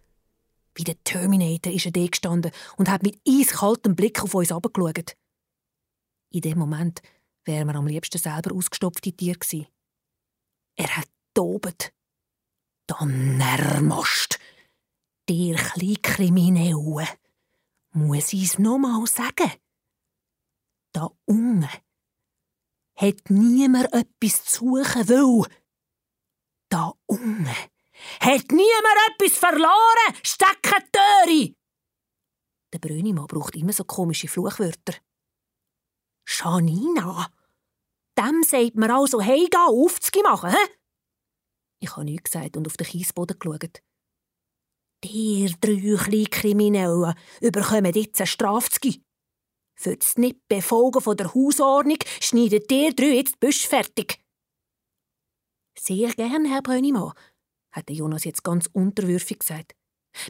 Wie 0.76 0.86
der 0.86 1.02
Terminator 1.04 1.74
ist 1.74 1.86
er 1.86 1.92
da 1.92 2.06
gestanden 2.06 2.52
und 2.78 2.90
hat 2.90 3.04
mit 3.04 3.20
eiskaltem 3.28 3.96
Blick 3.96 4.24
auf 4.24 4.34
uns 4.34 4.50
herabgeschaut. 4.50 5.18
In 6.32 6.42
dem 6.42 6.58
Moment 6.58 7.02
wären 7.44 7.68
wir 7.68 7.76
am 7.76 7.88
liebsten 7.88 8.18
selber 8.18 8.56
ausgestopfte 8.56 9.12
Tier 9.12 9.36
gewesen. 9.36 9.68
Er 10.78 10.96
hat 10.96 11.08
tobet. 11.34 11.94
Donnermast! 12.88 14.40
Der 15.30 15.56
Kleinkriminelle! 15.56 17.08
Muss 17.92 18.34
ich's 18.34 18.60
nochmal 18.60 19.06
sagen? 19.08 19.52
Da 20.92 21.10
unten 21.26 21.70
hat 22.96 23.30
niemand 23.30 23.94
etwas 23.94 24.46
zu 24.46 24.66
suchen 24.66 25.08
will. 25.08 25.46
Da 26.70 26.94
unten 27.06 27.48
hat 28.20 28.52
niemand 28.52 29.00
etwas 29.10 29.38
verloren, 29.38 30.16
Steckentöri! 30.24 31.56
Der 32.74 32.80
Brünimann 32.80 33.28
braucht 33.28 33.56
immer 33.56 33.74
so 33.74 33.84
komische 33.84 34.28
Fluchwörter. 34.28 34.96
Janina, 36.28 37.32
dem 38.18 38.44
sagt 38.44 38.76
man 38.76 38.92
also, 38.92 39.22
hey, 39.22 39.48
geh 39.50 39.58
aufzugehen 39.58 40.24
machen, 40.24 40.52
hä? 40.52 40.83
Ich 41.84 41.98
habe 41.98 42.06
nichts 42.06 42.32
gesagt 42.32 42.56
und 42.56 42.66
auf 42.66 42.78
den 42.78 42.88
Kiesboden 42.88 43.38
geschaut. 43.38 43.82
Der 45.04 45.50
drei 45.60 45.98
kleine 45.98 46.26
Kriminellen 46.28 47.14
überkommen 47.42 47.94
jetzt 47.94 48.22
eine 48.22 48.28
Strafe 48.28 48.70
Für 49.76 49.98
das 49.98 50.18
Nicht-Befolgen 50.18 51.02
von 51.02 51.18
der 51.18 51.34
Hausordnung 51.34 51.98
schneidet 52.22 52.72
der 52.72 52.94
drei 52.94 53.16
jetzt 53.16 53.34
die 53.34 53.46
Büsche 53.46 53.68
fertig. 53.68 54.24
Sehr 55.78 56.14
gern, 56.14 56.46
Herr 56.46 56.62
Brönnimann, 56.62 57.12
hat 57.74 57.90
Jonas 57.90 58.24
jetzt 58.24 58.46
ganz 58.46 58.70
unterwürfig 58.72 59.40
gesagt. 59.40 59.76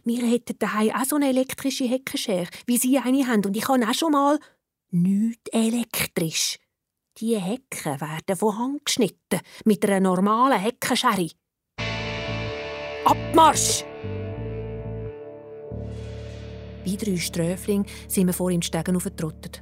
Wir 0.03 0.25
hätten 0.25 0.57
daheim 0.57 0.95
auch 0.95 1.05
so 1.05 1.17
eine 1.17 1.29
elektrische 1.29 1.83
Heckenschere, 1.83 2.47
wie 2.65 2.77
Sie 2.79 2.97
eine 2.97 3.27
haben, 3.27 3.45
und 3.45 3.55
ich 3.55 3.67
habe 3.67 3.87
auch 3.87 3.93
schon 3.93 4.13
mal 4.13 4.39
nicht 4.89 5.53
elektrisch. 5.53 6.57
Die 7.17 7.39
Hecken 7.39 8.01
werden 8.01 8.35
von 8.37 8.57
Hand 8.57 8.85
geschnitten, 8.85 9.41
mit 9.65 9.85
einer 9.85 9.99
normalen 9.99 10.59
Heckenschere. 10.59 11.29
Abmarsch! 13.05 13.83
Wie 16.85 16.97
drei 16.97 17.17
Sträflinge 17.17 17.85
sind 18.07 18.27
wir 18.27 18.33
vor 18.33 18.49
ihm 18.49 18.61
Stegen 18.61 18.95
aufgetrottet. 18.95 19.61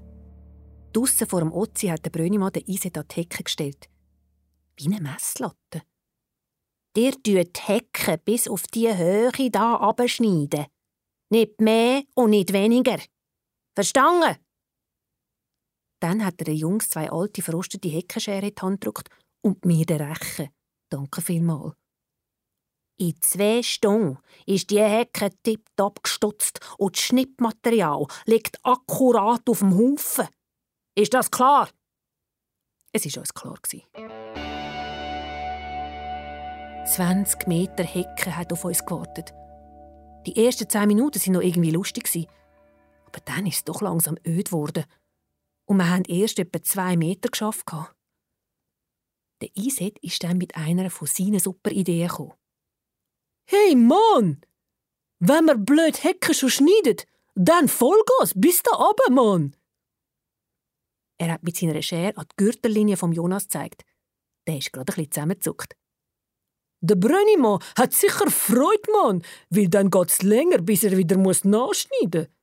Draussen 0.93 1.27
vor 1.27 1.39
dem 1.39 1.51
Ozi 1.51 1.87
hat 1.87 2.05
der 2.05 2.11
Brönimann 2.11 2.51
den 2.51 2.63
Eiset 2.67 2.97
an 2.97 3.05
die 3.09 3.21
Hecke 3.21 3.43
gestellt. 3.43 3.89
Wie 4.77 4.85
eine 4.85 5.01
Messlatte. 5.01 5.81
Der 6.95 7.13
tut 7.13 7.25
die 7.25 7.37
Hecke 7.37 8.19
bis 8.23 8.47
auf 8.47 8.67
die 8.67 8.95
Höhe 8.95 9.49
da 9.49 9.75
abschneiden. 9.75 10.65
Nicht 11.29 11.61
mehr 11.61 12.03
und 12.13 12.31
nicht 12.31 12.53
weniger. 12.53 12.99
Verstanden? 13.73 14.37
Dann 15.99 16.25
hat 16.25 16.41
er 16.41 16.53
Jungs 16.53 16.89
zwei 16.89 17.09
alte, 17.09 17.41
verrostete 17.41 17.89
Heckenschere 17.89 18.47
in 18.47 18.55
die 18.55 18.61
Hand 18.61 18.81
gedrückt 18.81 19.09
und 19.41 19.65
mir 19.65 19.85
den 19.85 20.01
Rechen. 20.01 20.49
Danke 20.89 21.21
vielmals. 21.21 21.80
In 23.01 23.15
zwei 23.19 23.63
Stunden 23.63 24.19
ist 24.45 24.69
die 24.69 24.79
Hecke 24.79 25.31
tipptopp 25.41 26.03
gestutzt 26.03 26.59
und 26.77 26.95
das 26.95 27.03
Schnittmaterial 27.03 28.05
liegt 28.25 28.63
akkurat 28.63 29.41
auf 29.49 29.57
dem 29.57 29.75
Haufen. 29.75 30.27
Ist 30.93 31.11
das 31.15 31.31
klar? 31.31 31.67
Es 32.93 33.03
war 33.05 33.21
uns 33.21 33.33
klar. 33.33 33.57
20 36.85 37.47
Meter 37.47 37.83
Hecke 37.83 38.37
hat 38.37 38.53
auf 38.53 38.65
uns 38.65 38.85
gewartet. 38.85 39.33
Die 40.27 40.45
ersten 40.45 40.69
zehn 40.69 40.85
Minuten 40.85 41.19
waren 41.19 41.33
noch 41.33 41.41
irgendwie 41.41 41.71
lustig. 41.71 42.07
Aber 43.07 43.19
dann 43.25 43.47
ist 43.47 43.55
es 43.55 43.63
doch 43.63 43.81
langsam 43.81 44.19
öd 44.27 44.49
geworden 44.49 44.85
und 45.65 45.77
wir 45.77 45.89
haben 45.89 46.05
erst 46.05 46.37
etwa 46.37 46.61
zwei 46.61 46.97
Meter 46.97 47.29
geschafft. 47.29 47.65
Der 49.41 49.49
Iset 49.57 49.97
ist 50.03 50.23
dann 50.23 50.37
mit 50.37 50.55
einer 50.55 50.91
von 50.91 51.07
seinen 51.07 51.39
super 51.39 51.71
Ideen 51.71 52.07
gekommen. 52.07 52.33
Hey 53.53 53.75
Mann! 53.75 54.39
Wenn 55.19 55.43
wir 55.43 55.57
blöd 55.57 56.05
Hecken 56.05 56.33
schon 56.33 56.49
schneidet, 56.49 57.05
dann 57.35 57.67
Vollgas 57.67 58.31
bis 58.33 58.63
da 58.63 58.71
oben, 58.79 59.13
Mann! 59.13 59.57
Er 61.17 61.33
hat 61.33 61.43
mit 61.43 61.57
seiner 61.57 61.81
Schere 61.81 62.15
an 62.15 62.27
die 62.31 62.35
Gürtellinie 62.37 62.95
vom 62.95 63.11
Jonas 63.11 63.43
gezeigt. 63.43 63.83
Der 64.47 64.57
ist 64.59 64.71
gerade 64.71 64.93
ein 64.95 65.11
zusammengezuckt. 65.11 65.75
Der 66.79 66.95
Brönnimann 66.95 67.59
hat 67.77 67.91
sicher 67.91 68.31
Freude, 68.31 68.89
Mann, 68.93 69.21
weil 69.49 69.67
dann 69.67 69.89
geht's 69.89 70.21
länger, 70.21 70.59
bis 70.59 70.85
er 70.85 70.95
wieder 70.95 71.17
muss 71.17 71.43
nachschneiden 71.43 72.27
muss. 72.27 72.35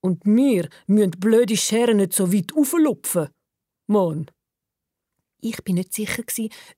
Und 0.00 0.24
wir 0.24 0.70
müssen 0.86 1.10
blöde 1.10 1.58
Scheren 1.58 1.98
nicht 1.98 2.14
so 2.14 2.32
weit 2.32 2.56
auflupfen. 2.56 3.28
Mann. 3.86 4.30
Ich 5.42 5.62
bin 5.62 5.74
nicht 5.74 5.92
sicher, 5.92 6.22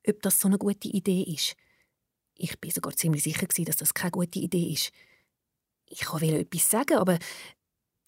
ob 0.08 0.22
das 0.22 0.40
so 0.40 0.48
eine 0.48 0.58
gute 0.58 0.88
Idee 0.88 1.22
ist. 1.22 1.54
Ich 2.38 2.60
bin 2.60 2.70
sogar 2.70 2.94
ziemlich 2.94 3.22
sicher, 3.22 3.46
dass 3.46 3.76
das 3.76 3.94
keine 3.94 4.10
gute 4.10 4.38
Idee 4.38 4.72
ist. 4.72 4.90
Ich 5.88 6.12
wollte 6.12 6.38
etwas 6.38 6.68
sagen, 6.68 6.98
aber 6.98 7.18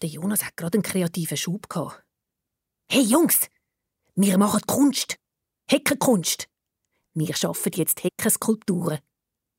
der 0.03 0.09
Jonas 0.09 0.45
hat 0.45 0.57
gerade 0.57 0.77
einen 0.77 0.83
kreativen 0.83 1.37
Schub 1.37 1.69
gehabt. 1.69 2.05
Hey 2.91 3.03
Jungs, 3.03 3.49
wir 4.15 4.39
machen 4.39 4.61
Kunst. 4.67 5.19
Heckenkunst. 5.71 6.49
Wir 7.15 7.35
schaffen 7.35 7.73
jetzt 7.75 8.03
Heckenskulpturen. 8.03 9.01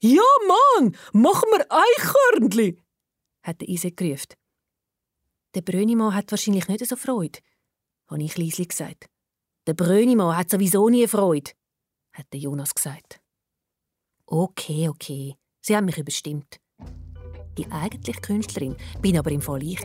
Ja, 0.01 0.23
Mann, 0.47 0.95
machen 1.11 1.49
wir 1.51 1.65
Eichhörnli, 1.69 2.81
hat 3.43 3.59
der 3.59 3.67
Isaac 3.67 3.97
gerufen. 3.97 4.33
Der 5.55 5.61
Brönimann 5.61 6.15
hat 6.15 6.31
wahrscheinlich 6.31 6.67
nicht 6.67 6.87
so 6.87 6.95
Freude, 6.95 7.39
habe 8.07 8.23
ich 8.23 8.37
leise 8.37 8.65
gesagt. 8.65 9.09
Der 9.67 9.73
Brönimann 9.73 10.37
hat 10.37 10.49
sowieso 10.49 10.87
nie 10.87 11.07
Freude, 11.07 11.51
hat 12.13 12.27
der 12.31 12.39
Jonas 12.39 12.73
gesagt. 12.73 13.18
Okay, 14.31 14.87
okay, 14.87 15.35
sie 15.59 15.75
haben 15.75 15.85
mich 15.85 15.97
überstimmt. 15.97 16.59
Die 17.57 17.65
eigentliche 17.71 18.21
Künstlerin 18.21 18.77
bin 19.01 19.17
aber 19.17 19.31
im 19.31 19.41
Fall 19.41 19.63
ich 19.63 19.79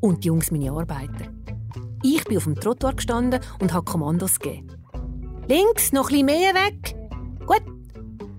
und 0.00 0.24
die 0.24 0.26
Jungs 0.26 0.50
meine 0.50 0.72
Arbeiter. 0.72 1.32
Ich 2.02 2.24
bin 2.24 2.38
auf 2.38 2.42
dem 2.42 2.56
Trottoir 2.56 2.94
gestanden 2.94 3.40
und 3.60 3.72
habe 3.72 3.84
Kommandos 3.84 4.40
gegeben. 4.40 4.84
Links 5.46 5.92
noch 5.92 6.10
ein 6.10 6.24
mehr 6.24 6.54
weg. 6.54 6.96
Gut. 7.46 7.62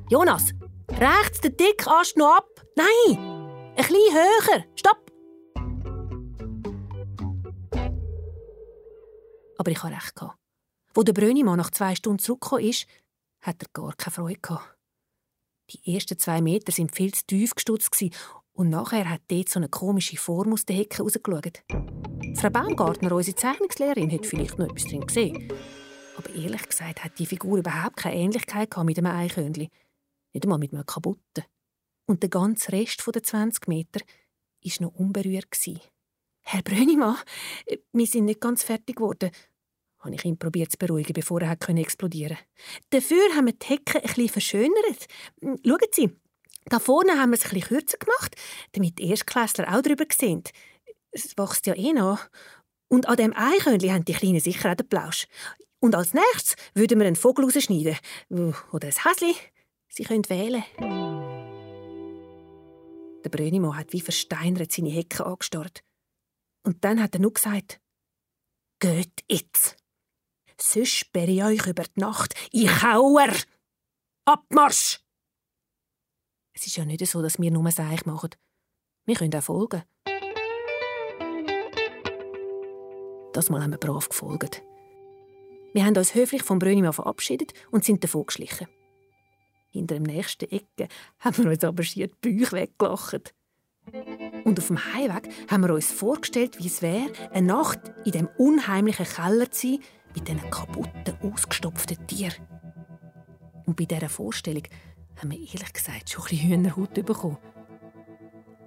Jonas, 0.10 0.51
rechts 0.89 1.39
den 1.39 1.55
dick 1.55 1.88
Ast 1.88 2.17
noch 2.17 2.36
ab. 2.36 2.50
Nein, 2.75 3.17
ein 3.17 3.75
bisschen 3.75 3.96
höher. 3.96 4.65
Stopp. 4.75 5.10
Aber 9.58 9.72
ich 9.72 9.81
hatte 9.81 9.96
recht. 9.96 10.22
Wo 10.93 11.03
der 11.03 11.13
Brönimann 11.13 11.58
nach 11.58 11.72
zwei 11.72 11.96
Stunden 11.96 12.19
zurückgekommen 12.19 12.65
ist, 12.65 12.88
hat 13.39 13.63
er 13.63 13.69
gar 13.72 13.93
keine 13.96 14.13
Freude 14.13 14.39
gehabt. 14.41 14.78
Die 15.71 15.93
ersten 15.93 16.17
zwei 16.17 16.41
Meter 16.41 16.71
sind 16.71 16.95
viel 16.95 17.13
zu 17.13 17.25
tief 17.27 17.53
gestutzt 17.53 17.95
und 18.53 18.69
nachher 18.69 19.09
hat 19.09 19.21
dort 19.27 19.49
so 19.49 19.59
eine 19.59 19.69
komische 19.69 20.17
Form 20.17 20.53
aus 20.53 20.65
der 20.65 20.75
Hecke 20.75 21.03
rausgeschaut. 21.03 21.63
Frau 22.35 22.49
Baumgartner, 22.49 23.11
unsere 23.11 23.35
Zeichnungslehrerin, 23.35 24.11
hat 24.11 24.25
vielleicht 24.25 24.57
noch 24.57 24.67
etwas 24.67 24.85
drin 24.85 25.05
gesehen. 25.05 25.53
Aber 26.17 26.29
ehrlich 26.33 26.67
gesagt 26.67 27.03
hat 27.03 27.19
die 27.19 27.25
Figur 27.25 27.59
überhaupt 27.59 27.97
keine 27.97 28.15
Ähnlichkeit 28.15 28.75
mit 28.83 28.97
einem 28.97 29.11
Eichhörnchen. 29.11 29.69
Nicht 30.33 30.43
einmal 30.43 30.59
mit 30.59 30.73
einem 30.73 30.85
kaputten. 30.85 31.45
Und 32.05 32.23
der 32.23 32.29
ganze 32.29 32.71
Rest 32.71 33.03
der 33.13 33.23
20 33.23 33.67
Meter 33.67 34.01
war 34.63 34.73
noch 34.88 34.95
unberührt. 34.95 35.47
Herr 36.41 36.63
Brönimann, 36.63 37.17
wir 37.93 38.07
sind 38.07 38.25
nicht 38.25 38.41
ganz 38.41 38.63
fertig 38.63 38.97
geworden 38.97 39.29
habe 39.99 40.15
ich 40.15 40.25
ihn 40.25 40.37
probiert 40.37 40.71
zu 40.71 40.77
beruhigen, 40.77 41.13
bevor 41.13 41.41
er 41.41 41.57
explodieren 41.77 42.37
konnte. 42.37 42.89
Dafür 42.89 43.35
haben 43.35 43.47
wir 43.47 43.53
die 43.53 43.67
Hecke 43.67 43.99
ein 43.99 44.03
bisschen 44.03 44.29
verschönert. 44.29 45.07
Hm, 45.41 45.57
schauen 45.65 45.87
Sie, 45.91 46.09
da 46.65 46.79
vorne 46.79 47.19
haben 47.19 47.31
wir 47.31 47.37
es 47.37 47.45
ein 47.45 47.51
bisschen 47.51 47.69
kürzer 47.69 47.97
gemacht, 47.97 48.35
damit 48.73 48.99
die 48.99 49.09
Erstklässler 49.09 49.75
auch 49.75 49.81
drüber 49.81 50.05
sehen. 50.11 50.43
Es 51.11 51.37
wächst 51.37 51.65
ja 51.65 51.75
eh 51.75 51.93
noch. 51.93 52.19
Und 52.88 53.07
an 53.07 53.17
dem 53.17 53.33
Eichhörnchen 53.35 53.93
haben 53.93 54.05
die 54.05 54.13
Kleinen 54.13 54.39
sicher 54.39 54.71
auch 54.71 54.75
den 54.75 54.88
Plausch. 54.88 55.27
Und 55.79 55.95
als 55.95 56.13
nächstes 56.13 56.55
würden 56.73 56.99
wir 56.99 57.07
einen 57.07 57.15
Vogel 57.15 57.45
rausschneiden. 57.45 57.97
Oder 58.71 58.88
ein 58.88 58.93
Häsli. 59.03 59.35
Sie 59.88 60.03
können 60.03 60.27
wählen. 60.29 60.63
Der 63.23 63.29
Brönimo 63.29 63.75
hat 63.75 63.93
wie 63.93 64.01
versteinert 64.01 64.71
seine 64.71 64.89
Hecke 64.89 65.25
angestarrt. 65.25 65.83
Und 66.63 66.83
dann 66.83 67.01
hat 67.01 67.15
er 67.15 67.21
nur 67.21 67.33
gesagt, 67.33 67.79
«Geht 68.79 69.23
jetzt!» 69.29 69.78
Sonst 70.62 70.95
sperre 70.95 71.32
ich 71.32 71.43
euch 71.43 71.67
über 71.67 71.84
die 71.84 72.00
Nacht. 72.00 72.36
Ich 72.52 72.67
Kauer! 72.67 73.30
Abmarsch! 74.26 75.00
Es 76.54 76.67
ist 76.67 76.76
ja 76.76 76.86
nicht 76.86 77.06
so, 77.08 77.22
dass 77.22 77.39
wir 77.39 77.52
nur 77.52 77.72
Seich 77.72 78.06
machen. 78.06 78.32
Wir 79.06 79.15
können 79.15 79.34
auch 79.34 79.41
folgen. 79.41 79.84
Das 83.34 83.50
Mal 83.50 83.63
haben 83.63 83.72
wir 83.72 83.78
brav 83.78 84.10
gefolgt. 84.10 84.62
Wir 85.74 85.86
haben 85.86 85.95
uns 85.95 86.15
höflich 86.15 86.43
vom 86.43 86.60
Brönimann 86.60 86.93
verabschiedet 86.93 87.54
und 87.72 87.86
sind 87.86 88.04
davon 88.04 88.26
geschlichen. 88.26 88.67
Hinter 89.69 89.95
dem 89.95 90.04
nächsten 90.04 90.52
Ecke 90.52 90.89
haben 91.19 91.43
wir 91.43 91.52
uns 91.52 91.63
aber 91.63 91.84
schier 91.84 92.08
die 92.08 92.15
Bäuche 92.39 92.52
weggelacht. 92.54 93.34
Und 94.43 94.60
auf 94.60 94.67
dem 94.67 94.93
Heimweg 94.93 95.30
haben 95.50 95.63
wir 95.63 95.74
uns 95.74 95.91
vorgestellt, 95.91 96.60
wie 96.60 96.67
es 96.67 96.82
wäre, 96.82 97.12
eine 97.32 97.48
Nacht 97.48 97.80
in 98.04 98.12
dem 98.12 98.28
unheimlichen 98.38 99.06
Keller 99.06 99.50
zu 99.52 99.67
sein, 99.67 99.80
mit 100.19 100.27
diesen 100.27 100.49
kaputten, 100.49 101.17
ausgestopften 101.21 102.05
Tieren. 102.08 102.47
Und 103.65 103.75
bei 103.77 103.86
dieser 103.86 104.10
Vorstellung 104.10 104.63
haben 105.15 105.32
wir 105.32 105.39
ehrlich 105.39 105.73
gesagt 105.73 106.10
schon 106.10 106.23
ein 106.23 106.29
bisschen 106.29 106.49
Hühnerhaut 106.49 106.93
bekommen. 106.93 107.38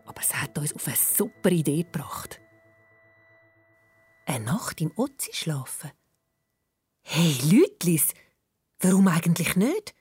Aber 0.07 0.21
es 0.21 0.35
hat 0.35 0.57
uns 0.59 0.75
auf 0.75 0.87
eine 0.87 0.97
super 0.97 1.51
Idee 1.51 1.83
gebracht. 1.83 2.41
Eine 4.27 4.45
Nacht 4.45 4.81
im 4.81 4.93
Otzi 4.97 5.31
schlafen? 5.33 5.91
Hey, 7.03 7.37
Lütlis, 7.51 8.15
warum 8.81 9.09
eigentlich 9.09 9.57
nicht? 9.57 9.95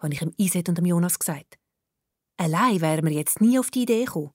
habe 0.00 0.12
ich 0.12 0.18
dem 0.18 0.34
Iset 0.36 0.68
und 0.68 0.76
dem 0.76 0.84
Jonas 0.84 1.18
gesagt. 1.18 1.58
Allein 2.36 2.80
wären 2.82 3.06
wir 3.06 3.12
jetzt 3.12 3.40
nie 3.40 3.58
auf 3.58 3.70
die 3.70 3.82
Idee 3.84 4.04
gekommen. 4.04 4.32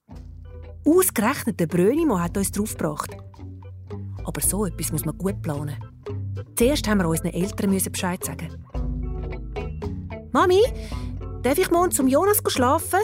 Ausgerechnet 0.84 1.60
der 1.60 1.66
Brönimo 1.68 2.18
hat 2.18 2.36
uns 2.36 2.50
draufgebracht. 2.50 3.16
Aber 4.24 4.40
so 4.40 4.66
etwas 4.66 4.90
muss 4.90 5.04
man 5.04 5.16
gut 5.16 5.40
planen. 5.42 5.76
Zuerst 6.56 6.88
haben 6.88 6.98
wir 6.98 7.08
unseren 7.08 7.32
Eltern 7.32 7.70
Bescheid 7.92 8.24
sagen. 8.24 8.64
Mami, 10.32 10.62
darf 11.42 11.58
ich 11.58 11.70
morgen 11.70 11.90
zum 11.90 12.06
Jonas 12.06 12.42
schlafen? 12.46 13.00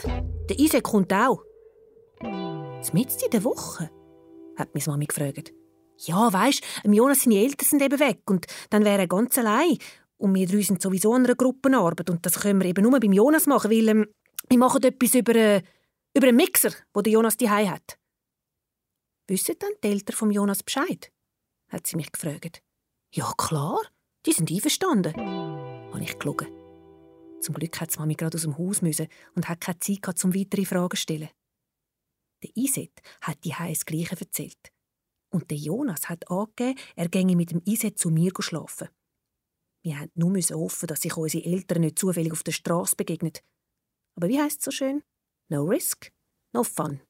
Der 0.49 0.59
Isaac 0.59 0.85
kommt 0.85 1.13
auch. 1.13 1.43
Mitten 2.93 3.25
in 3.25 3.31
der 3.31 3.45
Woche? 3.45 3.91
hat 4.57 4.75
meine 4.75 4.87
Mami 4.87 5.07
gefragt. 5.07 5.53
Ja, 5.99 6.33
weisst, 6.33 6.65
Jonas 6.85 7.23
seine 7.23 7.37
Eltern 7.37 7.67
sind 7.67 7.83
eben 7.83 7.99
weg 8.01 8.21
und 8.27 8.47
dann 8.71 8.85
wäre 8.85 9.01
er 9.01 9.07
ganz 9.07 9.37
allein. 9.39 9.79
Und 10.19 10.35
wir 10.35 10.47
drei 10.47 10.63
sind 10.63 10.81
sowieso 10.81 11.15
in 11.15 11.25
einer 11.25 11.35
Gruppenarbeit 11.35 12.09
und 12.09 12.25
das 12.25 12.41
können 12.41 12.61
wir 12.61 12.69
eben 12.69 12.83
nur 12.83 12.99
beim 12.99 13.13
Jonas 13.13 13.47
machen, 13.47 13.71
weil 13.71 13.89
ähm, 13.89 14.07
wir 14.49 14.59
machen 14.59 14.83
etwas 14.83 15.15
über, 15.15 15.35
äh, 15.35 15.63
über 16.15 16.29
einen 16.29 16.37
Mixer, 16.37 16.71
wo 16.95 17.03
der 17.03 17.13
Jonas 17.13 17.37
die 17.37 17.51
hat. 17.51 17.99
Wissen 19.29 19.57
dann 19.59 19.73
die 19.83 19.89
Eltern 19.89 20.17
vom 20.17 20.31
Jonas 20.31 20.63
Bescheid? 20.63 21.13
hat 21.69 21.87
sie 21.87 21.97
mich 21.97 22.13
gefragt. 22.13 22.63
Ja, 23.17 23.33
klar, 23.39 23.81
die 24.27 24.33
sind 24.33 24.51
einverstanden, 24.51 25.17
habe 25.17 26.03
ich 26.03 26.19
gelogen. 26.19 26.49
Zum 27.41 27.55
Glück 27.55 27.81
hat 27.81 27.99
Mami 27.99 28.15
gerade 28.15 28.35
aus 28.35 28.43
dem 28.43 28.59
Haus 28.59 28.83
müssen 28.83 29.09
und 29.35 29.49
hat 29.49 29.63
keine 29.63 29.79
Zeit 29.79 30.03
gehabt, 30.03 30.23
um 30.23 30.35
weitere 30.35 30.67
Fragen 30.67 30.91
zu 30.91 31.01
stellen. 31.01 31.31
Der 32.43 32.51
Iset 32.55 32.93
hat 33.23 33.43
die 33.43 33.55
das 33.59 33.87
Gleiche 33.87 34.21
erzählt. 34.21 34.71
Und 35.33 35.51
der 35.51 35.57
Jonas 35.57 36.11
hat 36.11 36.31
angegeben, 36.31 36.79
er 36.95 37.09
ginge 37.09 37.37
mit 37.37 37.53
dem 37.53 37.63
Iset 37.65 37.99
zu 37.99 38.11
mir 38.11 38.33
schlafen. 38.39 38.91
Wir 39.83 40.11
mussten 40.13 40.53
nur 40.53 40.65
hoffen, 40.65 40.87
dass 40.87 41.01
sich 41.01 41.17
unsere 41.17 41.47
Eltern 41.47 41.81
nicht 41.81 41.99
zufällig 41.99 42.33
auf 42.33 42.43
der 42.43 42.53
Straße 42.53 42.97
begegnet. 42.97 43.43
Aber 44.15 44.29
wie 44.29 44.39
heißt 44.39 44.59
es 44.59 44.65
so 44.67 44.71
schön? 44.71 45.03
No 45.49 45.65
risk, 45.65 46.13
no 46.53 46.63
fun. 46.63 47.01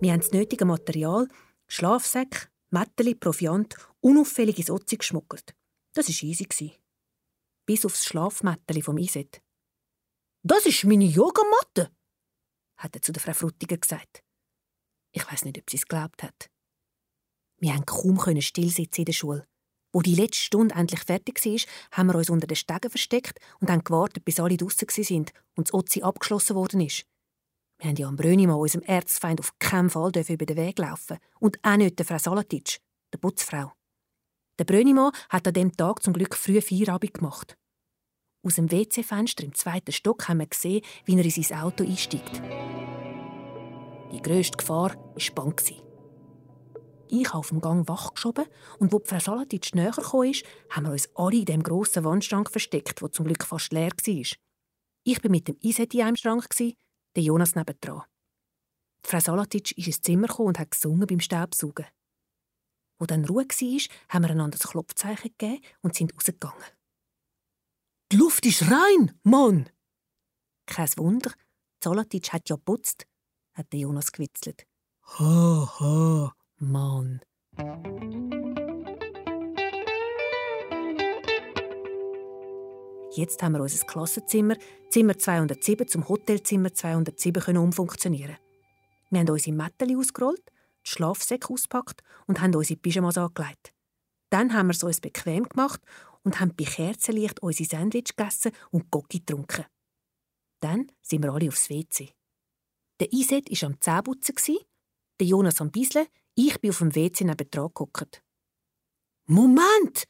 Wir 0.00 0.12
haben 0.12 0.20
das 0.20 0.30
nötige 0.30 0.64
Material, 0.64 1.26
Schlafsäcke, 1.66 2.46
Mätteli, 2.70 3.14
Proviant, 3.14 3.76
unauffällige 4.00 4.62
Sotzi 4.62 4.96
geschmuggelt. 4.96 5.54
Das 5.94 6.08
war 6.08 6.28
easy. 6.28 6.72
Bis 7.66 7.84
aufs 7.84 8.04
Schlafmätteli 8.04 8.82
vom 8.82 8.98
Iset. 8.98 9.42
«Das 10.42 10.66
ist 10.66 10.84
meine 10.84 11.04
Yogamatte!» 11.04 11.90
hat 12.76 12.94
er 12.94 13.02
zu 13.02 13.12
der 13.12 13.22
Frau 13.22 13.32
Frutiger 13.32 13.76
gesagt. 13.76 14.22
Ich 15.12 15.30
weiß 15.30 15.44
nicht, 15.44 15.58
ob 15.58 15.68
sie 15.68 15.78
es 15.78 15.86
geglaubt 15.86 16.22
hat. 16.22 16.50
Wir 17.58 17.72
konnten 17.72 18.16
kaum 18.16 18.40
still 18.40 18.70
sitzen 18.70 19.00
in 19.00 19.04
der 19.06 19.12
Schule. 19.12 19.48
Wo 19.92 20.00
die 20.00 20.14
letzte 20.14 20.42
Stunde 20.42 20.74
endlich 20.74 21.00
fertig 21.00 21.44
war, 21.44 21.98
haben 21.98 22.06
wir 22.08 22.14
uns 22.14 22.30
unter 22.30 22.46
den 22.46 22.56
Stegen 22.56 22.90
versteckt 22.90 23.40
und 23.60 23.70
haben 23.70 23.82
gewartet, 23.82 24.24
bis 24.24 24.38
alle 24.38 24.56
draußen 24.56 24.86
sind 24.88 25.32
und 25.56 25.68
das 25.68 25.74
Ozi 25.74 26.02
abgeschlossen 26.02 26.56
worden 26.56 26.82
ist. 26.82 27.04
Wir 27.78 27.90
haben 27.90 27.96
ja 27.96 28.08
am 28.08 28.16
Brönimann, 28.16 28.56
unserem 28.56 28.82
Erzfeind, 28.82 29.38
auf 29.38 29.56
keinen 29.60 29.88
Fall 29.88 30.10
über 30.28 30.46
den 30.46 30.56
Weg 30.56 30.78
laufen. 30.78 31.18
Und 31.38 31.58
auch 31.62 31.76
nicht 31.76 31.98
der 31.98 32.06
Frau 32.06 32.18
Salatitsch, 32.18 32.78
der 33.12 33.18
Putzfrau. 33.18 33.72
Der 34.58 34.64
Brönimann 34.64 35.12
hat 35.28 35.46
an 35.46 35.54
diesem 35.54 35.76
Tag 35.76 36.02
zum 36.02 36.12
Glück 36.12 36.34
früh 36.34 36.60
Feierabend 36.60 37.14
gemacht. 37.14 37.56
Aus 38.44 38.56
dem 38.56 38.70
WC-Fenster 38.70 39.44
im 39.44 39.54
zweiten 39.54 39.92
Stock 39.92 40.28
haben 40.28 40.38
wir 40.38 40.46
gesehen, 40.46 40.84
wie 41.04 41.16
er 41.16 41.24
in 41.24 41.30
sein 41.30 41.60
Auto 41.60 41.84
einsteigt. 41.84 42.42
Die 44.12 44.22
grösste 44.22 44.56
Gefahr 44.56 44.96
war 44.96 45.34
Bank. 45.34 45.62
Ich 47.10 47.28
habe 47.28 47.38
auf 47.38 47.48
dem 47.48 47.60
Gang 47.60 47.88
wach 47.88 48.14
geschoben 48.14 48.44
und 48.78 48.92
wo 48.92 49.00
Frau 49.04 49.18
Salatic 49.20 49.74
näher 49.74 49.92
kam, 49.92 50.32
haben 50.70 50.86
wir 50.86 50.92
uns 50.92 51.08
alle 51.14 51.36
in 51.36 51.44
dem 51.44 51.62
grossen 51.62 52.04
Wandschrank 52.04 52.50
versteckt, 52.50 53.00
der 53.00 53.12
zum 53.12 53.26
Glück 53.26 53.44
fast 53.44 53.72
leer 53.72 53.90
war. 53.90 54.24
Ich 55.04 55.24
war 55.24 55.30
mit 55.30 55.48
dem 55.48 55.56
Iset 55.62 55.94
in 55.94 56.02
einem 56.02 56.16
Schrank, 56.16 56.48
der 57.16 57.22
Jonas 57.22 57.54
nebendran. 57.54 58.02
Frau 59.02 59.20
Salatic 59.20 59.76
ist 59.78 59.86
ins 59.86 60.00
Zimmer 60.00 60.38
und 60.40 60.58
hat 60.58 60.70
gesungen 60.70 61.06
beim 61.06 61.20
Staubsaugen. 61.20 61.86
Wo 62.98 63.06
dann 63.06 63.24
Ruhe 63.24 63.44
war, 63.44 63.96
haben 64.08 64.24
wir 64.24 64.30
einander 64.30 64.58
das 64.58 64.68
Klopfzeichen 64.70 65.30
gegeben 65.38 65.64
und 65.82 65.94
sind 65.94 66.14
rausgegangen. 66.14 66.64
Die 68.10 68.16
Luft 68.16 68.44
ist 68.46 68.70
rein, 68.70 69.18
Mann! 69.22 69.70
Kein 70.66 70.88
Wunder, 70.96 71.32
Salatic 71.82 72.32
hat 72.32 72.48
ja 72.48 72.56
putzt, 72.56 73.06
hat 73.54 73.72
Jonas 73.72 74.12
gewitzelt. 74.12 74.66
Ha, 75.18 75.74
ha, 75.78 76.34
Mann. 76.58 77.20
Jetzt 83.18 83.42
haben 83.42 83.54
wir 83.54 83.60
unser 83.60 83.84
Klassenzimmer, 83.84 84.56
Zimmer 84.90 85.18
207, 85.18 85.88
zum 85.88 86.08
Hotelzimmer 86.08 86.72
207 86.72 87.42
können 87.42 87.58
umfunktionieren. 87.58 88.36
Wir 89.10 89.18
haben 89.18 89.28
unsere 89.28 89.56
Mätteli 89.56 89.96
ausgerollt, 89.96 90.52
die 90.86 90.90
Schlafsäcke 90.90 91.52
ausgepackt 91.52 92.04
und 92.28 92.40
haben 92.40 92.54
unsere 92.54 92.78
Pyjamas 92.78 93.18
angelegt. 93.18 93.74
Dann 94.30 94.54
haben 94.54 94.68
wir 94.68 94.74
es 94.74 94.84
uns 94.84 95.00
bequem 95.00 95.48
gemacht 95.48 95.80
und 96.22 96.38
haben 96.38 96.54
bei 96.54 96.62
Kerzenlicht 96.62 97.42
unsere 97.42 97.68
Sandwich 97.68 98.14
gegessen 98.16 98.52
und 98.70 98.88
Gocki 98.88 99.18
getrunken. 99.18 99.64
Dann 100.60 100.92
sind 101.02 101.24
wir 101.24 101.32
alle 101.32 101.48
aufs 101.48 101.70
WC. 101.70 102.10
Der 103.00 103.12
Iset 103.12 103.50
war 103.50 103.68
am 103.68 103.80
Zähneputzen, 103.80 104.58
der 105.18 105.26
Jonas 105.26 105.60
am 105.60 105.72
Bisseln, 105.72 106.06
ich 106.36 106.60
bin 106.60 106.70
auf 106.70 106.78
dem 106.78 106.94
WC 106.94 107.24
nebendran 107.24 107.72
gehockt. 107.74 108.22
Moment! 109.26 110.04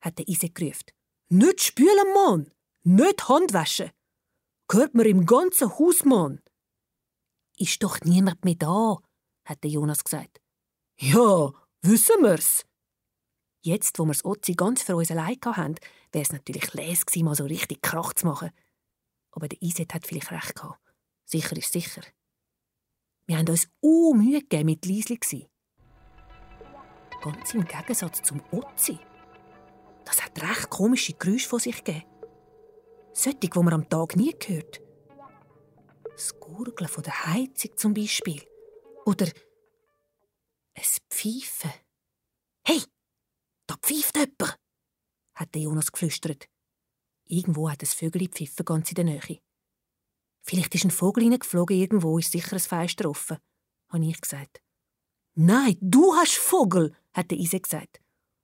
hat 0.00 0.18
der 0.18 0.26
Iset 0.28 0.54
gerufen. 0.54 0.97
Nicht 1.30 1.62
spülen, 1.62 2.14
Mann! 2.14 2.50
Nicht 2.84 3.28
Handwaschen! 3.28 3.90
Gehört 4.66 4.94
mir 4.94 5.06
im 5.06 5.26
ganzen 5.26 5.70
Haus, 5.78 6.04
Mann! 6.04 6.40
Ist 7.58 7.82
doch 7.82 8.00
niemand 8.00 8.44
mehr 8.44 8.54
da, 8.54 8.96
hat 9.44 9.62
der 9.62 9.70
Jonas 9.70 10.04
gesagt. 10.04 10.40
Ja, 10.98 11.52
wissen 11.82 12.22
wir's. 12.22 12.64
Jetzt, 13.60 13.98
wo 13.98 14.06
das 14.06 14.24
Ozi 14.24 14.54
ganz 14.54 14.82
für 14.82 14.96
uns 14.96 15.10
allein 15.10 15.36
haben, 15.44 15.74
wäre 16.12 16.22
es 16.22 16.32
natürlich 16.32 16.70
gewesen, 16.70 17.24
mal 17.24 17.34
so 17.34 17.44
richtig 17.44 17.82
Krach 17.82 18.14
zu 18.14 18.26
machen. 18.26 18.50
Aber 19.32 19.48
der 19.48 19.60
Iset 19.60 19.92
hat 19.92 20.06
vielleicht 20.06 20.30
recht 20.30 20.54
gehabt. 20.54 20.80
Sicher 21.24 21.56
ist 21.56 21.72
sicher. 21.72 22.02
Wir 23.26 23.36
haben 23.36 23.48
uns 23.48 23.68
Mühe 23.82 24.40
gegeben 24.40 24.66
mit 24.66 24.86
Liesli. 24.86 25.48
Ganz 27.20 27.52
im 27.52 27.64
Gegensatz 27.66 28.22
zum 28.22 28.42
Ozi. 28.50 28.98
Das 30.08 30.24
hat 30.24 30.40
recht 30.40 30.70
komische 30.70 31.12
Geräusche 31.12 31.46
von 31.46 31.60
sich 31.60 31.84
gegeben. 31.84 32.06
Solche, 33.12 33.36
die 33.40 33.58
man 33.58 33.74
am 33.74 33.88
Tag 33.90 34.16
nie 34.16 34.34
gehört. 34.38 34.80
Das 36.04 36.40
Gurgeln 36.40 36.88
von 36.88 37.02
der 37.02 37.26
Heizung 37.26 37.76
zum 37.76 37.92
Beispiel. 37.92 38.42
Oder 39.04 39.26
ein 39.26 40.84
Pfeifen. 41.10 41.72
Hey, 42.66 42.82
da 43.66 43.76
pfeift 43.82 44.16
jemand, 44.16 44.58
hat 45.34 45.54
Jonas 45.54 45.92
geflüstert. 45.92 46.48
Irgendwo 47.26 47.68
hat 47.68 47.82
ein 47.82 47.86
Vögel 47.86 48.28
pfiffen 48.28 48.64
ganz 48.64 48.88
in 48.90 48.94
der 48.94 49.04
Nähe. 49.04 49.40
Vielleicht 50.40 50.74
ist 50.74 50.86
ein 50.86 50.90
Vogel 50.90 51.24
hineingeflogen, 51.24 51.76
irgendwo 51.76 52.18
ist 52.18 52.32
sicher 52.32 52.54
ein 52.54 52.60
Fenster 52.60 53.10
offen, 53.10 53.36
habe 53.90 54.06
ich 54.06 54.18
gesagt. 54.18 54.62
Nein, 55.34 55.76
du 55.82 56.14
hast 56.14 56.38
Vogel, 56.38 56.96
hat 57.12 57.30
der 57.30 57.38
Ise 57.38 57.60
gesagt. 57.60 58.00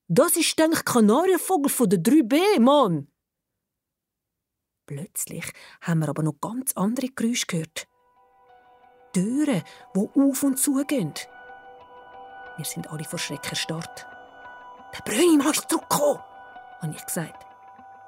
Das 0.08 0.36
ist, 0.36 0.58
denke 0.58 0.82
Kanarienvogel 0.84 1.70
von 1.70 1.88
der 1.88 1.98
3B, 1.98 2.60
Mann. 2.60 3.08
Plötzlich 4.86 5.50
haben 5.80 6.00
wir 6.00 6.10
aber 6.10 6.22
noch 6.22 6.40
ganz 6.40 6.72
andere 6.74 7.08
Geräusche 7.08 7.46
gehört. 7.46 7.88
Türen, 9.14 9.62
die 9.96 10.20
auf 10.20 10.42
und 10.42 10.58
zu 10.58 10.84
gehen. 10.84 11.14
Wir 12.56 12.64
sind 12.64 12.90
alle 12.90 13.04
vor 13.04 13.18
Schreck 13.18 13.48
erstarrt. 13.48 14.06
Der 14.94 15.02
Brönimann 15.10 15.52
ist 15.52 15.68
zurückgekommen, 15.70 16.20
habe 16.80 16.94
ich 16.94 17.06
gesagt. 17.06 17.46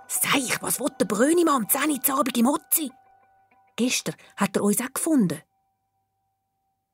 Sag 0.08 0.36
ich, 0.36 0.60
was 0.62 0.78
will 0.78 0.88
der 1.00 1.06
Brönimann 1.06 1.62
am 1.62 1.68
10 1.68 1.90
Uhr 1.90 2.18
Abend 2.18 2.36
im 2.36 2.46
Otzi? 2.46 2.92
Gestern 3.76 4.14
hat 4.36 4.56
er 4.56 4.62
uns 4.62 4.80
auch 4.80 4.92
gefunden. 4.92 5.42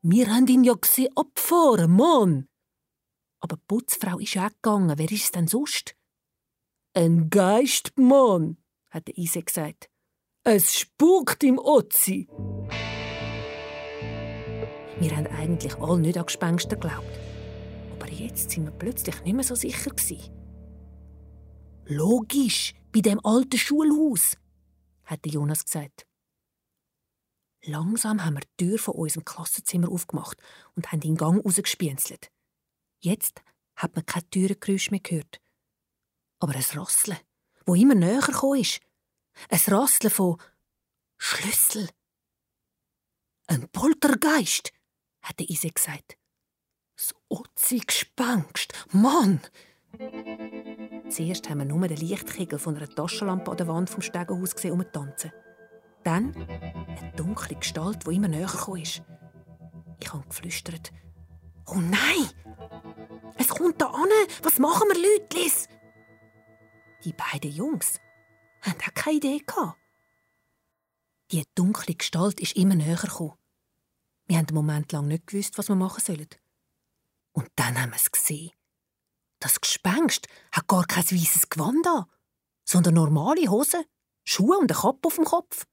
Wir 0.03 0.33
haben 0.33 0.47
ihn 0.47 0.65
ja 0.65 0.75
gesehen 0.75 1.15
abfahren, 1.17 1.95
Mann. 1.95 2.49
Aber 3.43 3.57
die 3.57 3.63
Putzfrau 3.67 4.19
ist 4.21 4.35
ja 4.35 4.49
gegangen. 4.49 4.97
Wer 4.97 5.11
ist 5.11 5.25
es 5.25 5.33
denn 5.33 5.49
sonst? 5.49 5.97
Ein 6.95 7.29
Geist, 7.29 7.93
Mann, 7.99 8.57
hat 8.89 9.09
der 9.09 9.19
Ise 9.19 9.43
gesagt. 9.43 9.91
Es 10.45 10.75
spukt 10.75 11.43
im 11.43 11.59
Otzi. 11.59 12.29
Wir 15.01 15.17
haben 15.17 15.27
eigentlich 15.27 15.75
alle 15.77 16.01
nicht 16.01 16.17
an 16.17 16.27
Gespenster 16.27 16.77
geglaubt. 16.77 17.19
Aber 17.99 18.09
jetzt 18.09 18.51
sind 18.51 18.65
wir 18.65 18.73
plötzlich 18.73 19.21
nicht 19.25 19.35
mehr 19.35 19.45
so 19.45 19.57
sicher 19.57 19.91
gewesen. 19.91 20.31
Logisch, 21.87 22.75
bei 22.93 23.01
dem 23.01 23.19
alten 23.25 23.59
Schulhaus, 23.59 24.37
hat 25.05 25.27
Jonas 25.27 25.65
gesagt. 25.65 26.07
Langsam 27.65 28.25
haben 28.25 28.35
wir 28.35 28.43
die 28.43 28.67
Tür 28.67 28.79
von 28.79 28.95
unserem 28.95 29.25
Klassenzimmer 29.25 29.91
aufgemacht 29.91 30.41
und 30.77 30.93
haben 30.93 31.01
den 31.01 31.17
Gang 31.17 31.45
rausgespienzelt. 31.45 32.31
Jetzt 33.05 33.43
hat 33.75 33.97
man 33.97 34.07
keine 34.07 34.31
Türengeräusche 34.31 34.93
mehr 34.93 35.01
gehört. 35.01 35.41
Aber 36.39 36.55
ein 36.55 36.63
Rasseln, 36.63 37.19
wo 37.67 37.75
immer 37.75 37.97
näher 37.97 38.29
ist. 38.57 38.81
Ein 39.49 39.75
Rasseln 39.75 40.11
von 40.11 40.41
Schlüssel. 41.19 41.89
Ein 43.49 43.69
Poltergeist, 43.71 44.73
hat 45.21 45.41
der 45.41 45.51
Ise 45.51 45.71
gesagt. 45.71 46.17
Das 46.97 47.15
Otzi-Gespenst, 47.29 48.73
Mann! 48.93 49.41
Zuerst 51.09 51.51
haben 51.51 51.59
wir 51.59 51.65
nur 51.65 51.89
den 51.89 51.97
Lichtkegel 51.97 52.59
von 52.59 52.77
einer 52.77 52.89
Taschenlampe 52.89 53.51
an 53.51 53.57
der 53.57 53.69
Wand 53.69 53.91
vom 53.91 54.01
Stegenhaus 54.03 54.55
gesehen 54.55 54.73
umtanzen. 54.73 55.33
Dann 56.05 56.35
eine 56.37 57.13
dunkle 57.17 57.57
Gestalt, 57.57 58.07
die 58.07 58.15
immer 58.15 58.29
näher 58.29 58.49
ist. 58.81 59.03
Ich 60.01 60.13
habe 60.13 60.27
geflüstert. 60.29 60.93
Oh 61.67 61.77
nein! 61.77 62.31
Es 63.39 63.49
kommt 63.49 63.81
da 63.81 63.87
an! 63.87 64.09
Was 64.43 64.59
machen 64.59 64.89
wir, 64.89 65.21
Lütlis? 65.21 65.69
Die 67.05 67.13
beiden 67.13 67.51
Jungs 67.51 68.01
haben 68.63 68.79
auch 68.81 68.95
keine 68.95 69.17
Idee 69.17 69.39
gehabt. 69.39 69.79
Die 71.31 71.45
dunkle 71.55 71.95
Gestalt 71.95 72.41
ist 72.41 72.57
immer 72.57 72.75
näher 72.75 72.97
gekommen. 72.97 73.39
Wir 74.27 74.39
haben 74.39 74.47
einen 74.47 74.55
Moment 74.55 74.93
lang 74.93 75.09
nicht 75.09 75.27
gewusst, 75.27 75.59
was 75.59 75.69
wir 75.69 75.75
machen 75.75 76.03
sollen. 76.03 76.29
Und 77.33 77.49
dann 77.57 77.81
haben 77.81 77.91
wir 77.91 77.97
es 77.97 78.13
gesehen. 78.13 78.53
Das 79.41 79.61
Gespenst 79.61 80.29
hat 80.53 80.69
gar 80.69 80.87
kein 80.87 81.05
weißes 81.05 81.49
Gewand 81.49 81.87
an, 81.87 82.05
sondern 82.65 82.95
normale 82.95 83.49
Hosen, 83.51 83.85
Schuhe 84.25 84.59
und 84.59 84.71
eine 84.71 84.81
Kappe 84.81 85.07
auf 85.09 85.17
dem 85.17 85.25
Kopf. 85.25 85.67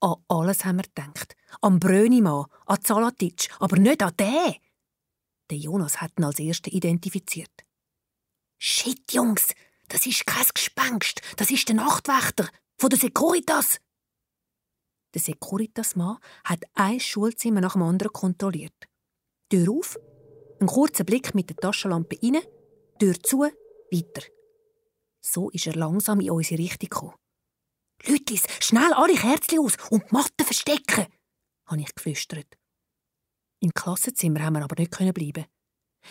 An 0.00 0.16
alles 0.28 0.64
haben 0.64 0.76
wir 0.76 0.84
gedacht. 0.84 1.34
Am 1.62 1.80
Brönimann, 1.80 2.46
an 2.66 2.82
Zalatic, 2.82 3.48
aber 3.58 3.78
nicht 3.78 4.02
an 4.02 4.16
den. 4.16 4.54
Der 5.50 5.58
Jonas 5.58 6.00
hat 6.00 6.12
ihn 6.18 6.24
als 6.24 6.38
Erster 6.38 6.72
identifiziert. 6.72 7.64
Shit, 8.58 9.12
Jungs, 9.12 9.48
das 9.88 10.06
ist 10.06 10.26
kein 10.26 10.46
Gespenst, 10.52 11.20
das 11.36 11.50
ist 11.50 11.68
der 11.68 11.76
Nachtwächter 11.76 12.48
von 12.78 12.90
der 12.90 12.98
Securitas. 12.98 13.78
Der 15.14 15.20
Securitas-Mann 15.22 16.18
hat 16.44 16.64
ein 16.74 17.00
Schulzimmer 17.00 17.60
nach 17.60 17.74
dem 17.74 17.82
anderen 17.82 18.12
kontrolliert. 18.12 18.74
Tür 19.48 19.70
auf, 19.70 19.98
ein 20.60 20.66
kurzer 20.66 21.04
Blick 21.04 21.34
mit 21.34 21.48
der 21.48 21.56
Taschenlampe 21.56 22.18
rein, 22.22 22.42
Tür 22.98 23.14
zu, 23.22 23.42
weiter. 23.92 24.26
So 25.20 25.50
ist 25.50 25.66
er 25.66 25.74
langsam 25.74 26.20
in 26.20 26.30
unsere 26.30 26.60
Richtung 26.60 26.88
gekommen. 26.88 27.14
Lütlis, 28.04 28.44
schnell 28.60 28.92
alle 28.92 29.14
Kerzen 29.14 29.60
aus 29.60 29.76
und 29.90 30.04
die 30.04 30.14
Matte 30.14 30.44
verstecken, 30.44 31.06
habe 31.66 31.80
ich 31.80 31.94
geflüstert. 31.94 32.46
Im 33.60 33.72
Klassenzimmer 33.72 34.42
haben 34.42 34.54
wir 34.54 34.64
aber 34.64 34.76
nicht 34.78 34.90
bleiben. 35.14 35.46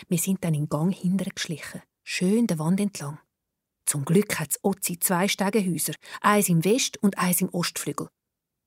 Wir 0.07 0.17
sind 0.17 0.43
dann 0.43 0.53
in 0.53 0.63
den 0.63 0.69
Gang 0.69 0.93
hinterher 0.93 1.33
geschlichen, 1.33 1.81
schön 2.03 2.47
der 2.47 2.59
Wand 2.59 2.79
entlang. 2.79 3.19
Zum 3.85 4.03
Glück 4.03 4.39
hat 4.39 4.57
Ozi 4.63 4.99
zwei 4.99 5.27
Stegenhäuser, 5.27 5.93
eins 6.21 6.49
im 6.49 6.65
West- 6.65 6.97
und 7.01 7.17
eins 7.17 7.41
im 7.41 7.49
Ostflügel. 7.49 8.09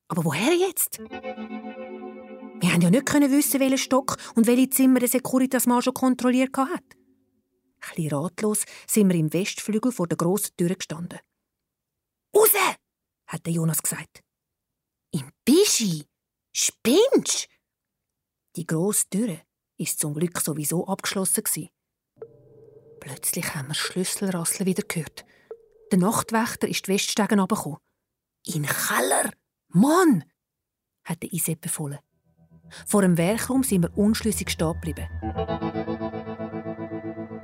Aber 0.08 0.24
woher 0.24 0.54
jetzt? 0.54 1.00
Wir 2.60 2.72
haben 2.72 2.80
ja 2.80 2.90
nicht 2.90 3.12
wissen, 3.12 3.60
welchen 3.60 3.78
Stock 3.78 4.16
und 4.34 4.46
welche 4.46 4.70
Zimmer 4.70 5.00
der 5.00 5.08
Securitas-Mann 5.08 5.82
schon 5.82 5.94
kontrolliert 5.94 6.56
hat. 6.56 6.84
Ein 7.96 8.08
ratlos 8.08 8.64
sind 8.86 9.08
wir 9.08 9.16
im 9.16 9.32
Westflügel 9.32 9.92
vor 9.92 10.08
der 10.08 10.16
grossen 10.16 10.56
Tür 10.56 10.74
gestanden. 10.74 11.18
Raus! 12.34 12.50
hat 13.26 13.46
Jonas 13.46 13.82
gesagt. 13.82 14.22
Im 15.12 15.30
Bischi? 15.44 16.04
Spinnst? 16.54 17.48
Die 18.58 18.66
grosse 18.66 19.08
Tür 19.08 19.38
ist 19.76 20.00
zum 20.00 20.14
Glück 20.14 20.40
sowieso 20.40 20.84
abgeschlossen 20.84 21.44
gewesen. 21.44 21.68
Plötzlich 22.98 23.54
haben 23.54 23.68
wir 23.68 23.74
Schlüsselrasseln 23.74 24.66
wieder 24.66 24.82
gehört. 24.82 25.24
Der 25.92 26.00
Nachtwächter 26.00 26.66
ist 26.66 26.88
die 26.88 26.92
Weststegen 26.92 27.38
runtergekommen. 27.38 27.78
In 28.46 28.66
Keller! 28.66 29.30
Mann! 29.68 30.24
hat 31.04 31.22
der 31.22 31.32
Isep 31.32 31.60
befohlen. 31.60 32.00
Vor 32.84 33.02
dem 33.02 33.16
Werkraum 33.16 33.62
sind 33.62 33.82
wir 33.82 33.96
unschlüssig 33.96 34.50
stehen 34.50 34.72
geblieben. 34.72 35.06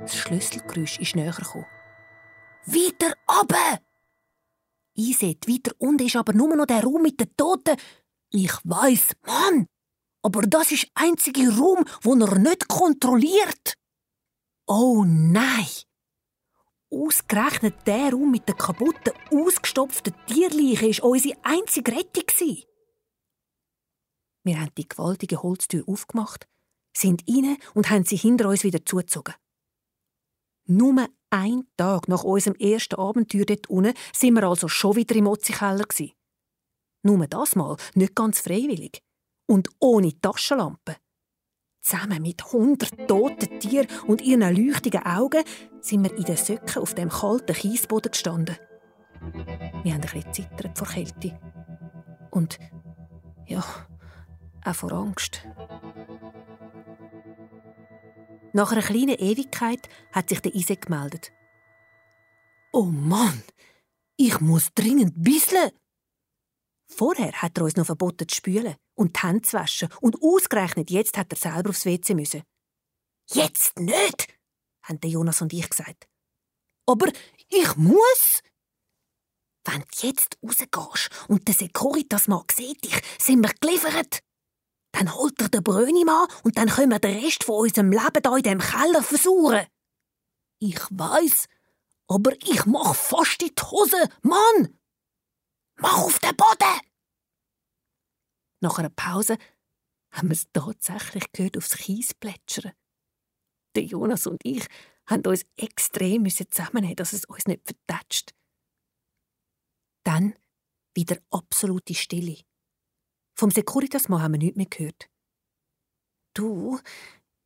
Das 0.01 0.17
Schlüsselgeräusch 0.17 0.99
ist 0.99 1.15
näher 1.15 1.31
gekommen. 1.31 1.65
Weiter 2.65 3.13
runter! 3.31 3.79
Iset, 4.95 5.47
weiter 5.47 5.71
unten 5.77 6.07
ist 6.07 6.17
aber 6.17 6.33
nur 6.33 6.53
noch 6.53 6.65
der 6.65 6.83
Raum 6.83 7.03
mit 7.03 7.21
den 7.21 7.33
Toten. 7.37 7.77
Ich 8.31 8.51
weiß, 8.65 9.15
Mann! 9.25 9.69
Aber 10.25 10.41
das 10.41 10.71
ist 10.71 10.87
einzige 10.95 11.55
Raum, 11.55 11.85
wo 12.01 12.15
er 12.15 12.39
nicht 12.39 12.67
kontrolliert. 12.67 13.75
Oh 14.65 15.03
nein! 15.05 15.67
Ausgerechnet 16.89 17.85
der 17.85 18.11
Raum 18.11 18.31
mit 18.31 18.47
der 18.47 18.55
kaputten, 18.55 19.13
ausgestopften 19.29 20.15
Tierleiche 20.25 21.03
war 21.03 21.11
unsere 21.11 21.37
einzige 21.43 21.91
Rettung. 21.91 22.57
Wir 24.43 24.59
haben 24.59 24.73
die 24.75 24.89
gewaltige 24.89 25.43
Holztür 25.43 25.83
aufgemacht, 25.87 26.47
sind 26.97 27.23
rein 27.29 27.57
und 27.75 27.91
haben 27.91 28.05
sie 28.05 28.17
hinter 28.17 28.49
uns 28.49 28.63
wieder 28.63 28.83
zugezogen. 28.83 29.35
Nur 30.65 31.07
ein 31.29 31.67
Tag 31.77 32.07
nach 32.07 32.23
unserem 32.23 32.55
ersten 32.55 32.95
Abenteuer 32.95 33.45
dort 33.45 33.69
unten 33.69 33.93
sind 34.11 34.33
wir 34.33 34.45
also 34.45 34.67
schon 34.69 34.95
wieder 34.95 35.15
im 35.15 35.27
Otzi-Keller. 35.27 35.85
Nur 37.03 37.27
das 37.27 37.55
Mal 37.55 37.77
nicht 37.93 38.15
ganz 38.15 38.39
freiwillig. 38.39 39.03
Und 39.47 39.69
ohne 39.79 40.19
Taschenlampe. 40.19 40.95
Zusammen 41.81 42.23
mit 42.23 42.43
hundert 42.51 43.07
toten 43.07 43.59
Tieren 43.59 43.87
und 44.07 44.21
ihren 44.21 44.41
leuchtigen 44.41 45.05
Augen 45.05 45.43
sind 45.81 46.03
wir 46.03 46.17
in 46.17 46.23
den 46.23 46.35
Söcken 46.35 46.81
auf 46.81 46.95
dem 46.95 47.09
kalten 47.09 47.53
Kiesboden 47.53 48.11
gestanden. 48.11 48.57
Wir 49.83 49.93
haben 49.93 50.01
ein 50.01 50.01
bisschen 50.01 50.33
zittert 50.33 50.75
vor 50.75 50.87
Kälte. 50.87 51.39
Und 52.31 52.57
ja, 53.45 53.63
auch 54.65 54.75
vor 54.75 54.91
Angst. 54.93 55.45
Nach 58.53 58.71
einer 58.71 58.81
kleinen 58.81 59.19
Ewigkeit 59.19 59.87
hat 60.11 60.29
sich 60.29 60.39
der 60.39 60.55
Isaac 60.55 60.87
gemeldet. 60.87 61.31
Oh 62.73 62.85
Mann, 62.85 63.43
ich 64.17 64.39
muss 64.39 64.73
dringend 64.73 65.13
bisseln. 65.23 65.71
Vorher 66.87 67.31
hat 67.33 67.57
er 67.57 67.65
uns 67.65 67.75
noch 67.75 67.85
verboten 67.85 68.27
zu 68.27 68.35
spülen 68.35 68.75
und 68.95 69.15
die 69.15 69.21
Hände 69.27 69.41
zu 69.43 69.57
waschen 69.57 69.89
und 70.01 70.21
ausgerechnet 70.21 70.89
jetzt 70.89 71.17
hat 71.17 71.31
er 71.31 71.37
selber 71.37 71.69
aufs 71.69 71.85
WC 71.85 72.13
müssen. 72.13 72.43
Jetzt 73.31 73.77
nicht, 73.79 74.27
haben 74.83 74.99
Jonas 75.03 75.41
und 75.41 75.53
ich 75.53 75.69
gesagt. 75.69 76.07
Aber 76.87 77.07
ich 77.49 77.75
muss. 77.75 78.41
Wenn 79.67 79.81
du 79.81 80.07
jetzt 80.07 80.37
rausgehst 80.43 81.09
und 81.27 81.47
der 81.47 81.55
Securitas 81.55 82.27
mal 82.27 82.43
sieht 82.53 82.83
dich, 82.83 83.01
sind 83.19 83.41
wir 83.41 83.51
geliefert. 83.59 84.19
Dann 84.91 85.13
holt 85.13 85.41
er 85.41 85.49
den 85.49 85.63
Brönimann 85.63 86.27
und 86.43 86.57
dann 86.57 86.69
können 86.69 86.91
wir 86.91 86.99
den 86.99 87.19
Rest 87.19 87.43
von 87.43 87.61
unserem 87.61 87.91
Leben 87.91 88.21
hier 88.23 88.35
in 88.35 88.43
diesem 88.43 88.59
Keller 88.59 89.03
versuchen. 89.03 89.65
Ich 90.59 90.79
weiß, 90.91 91.47
aber 92.07 92.33
ich 92.43 92.65
mach 92.65 92.95
fast 92.95 93.41
in 93.41 93.49
die 93.55 93.61
Hose, 93.61 94.09
Mann! 94.21 94.79
Mach 95.77 95.97
auf 95.97 96.19
den 96.19 96.35
Boden! 96.35 96.79
Nach 98.61 98.77
einer 98.77 98.89
Pause 98.89 99.37
haben 100.11 100.29
wir 100.29 100.33
es 100.33 100.47
tatsächlich 100.51 101.31
gehört 101.31 101.57
aufs 101.57 101.77
Kies 101.77 102.13
plätschern. 102.13 102.73
Der 103.75 103.83
Jonas 103.83 104.27
und 104.27 104.41
ich 104.43 104.65
haben 105.07 105.25
uns 105.25 105.45
extrem 105.57 106.27
zusammennehmen, 106.29 106.95
dass 106.95 107.13
es 107.13 107.25
uns 107.25 107.45
nicht 107.45 107.61
vertätscht. 107.65 108.33
Dann 110.03 110.35
wieder 110.95 111.17
absolute 111.29 111.93
Stille. 111.93 112.37
Vom 113.37 113.51
Securitas-Mann 113.51 114.21
haben 114.21 114.33
wir 114.33 114.39
nichts 114.39 114.57
mehr 114.57 114.67
gehört. 114.67 115.09
Du, 116.33 116.79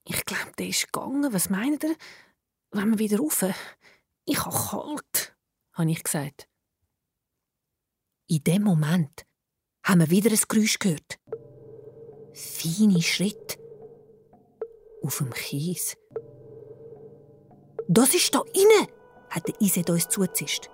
ich 0.04 0.24
glaube, 0.26 0.52
der 0.58 0.67
ist 0.67 0.91
gegangen. 0.91 1.34
Was 1.34 1.50
meint 1.50 1.84
er? 1.84 1.95
Wenn 2.72 2.91
wir 2.91 3.00
wieder 3.00 3.17
rauf? 3.17 3.43
Ich 4.26 4.45
habe 4.45 4.56
kalt, 4.56 5.36
habe 5.74 5.91
ich 5.91 6.04
gesagt. 6.04 6.48
In 8.28 8.43
dem 8.43 8.63
Moment 8.63 9.26
haben 9.84 10.00
wir 10.02 10.10
wieder 10.10 10.30
ein 10.32 10.39
Geräusch 10.48 10.80
gehört. 10.80 11.20
Feine 12.34 13.02
Schritt 13.02 13.58
auf 15.04 15.18
dem 15.18 15.32
Kies. 15.32 15.98
Das 17.88 18.13
ist 18.13 18.34
da 18.36 18.44
inne, 18.54 18.88
hat 19.30 19.48
der 19.48 19.60
Iset 19.62 19.89
uns 19.89 20.08
zugezischt. 20.10 20.70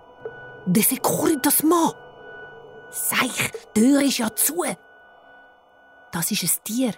Der 0.66 0.84
Securitas-Mann! 0.84 1.94
Seich, 2.92 3.52
die 3.76 3.82
Tür 3.82 4.02
ist 4.02 4.18
ja 4.18 4.34
zu. 4.36 4.64
Das 6.12 6.32
ist 6.32 6.44
ein 6.44 6.64
Tier. 6.64 6.94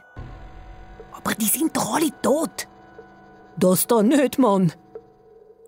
Aber 1.12 1.34
die 1.34 1.46
sind 1.46 1.76
doch 1.76 1.96
alle 1.96 2.12
tot. 2.22 2.68
Das 3.58 3.88
da 3.88 4.04
nicht, 4.04 4.38
Mann. 4.38 4.74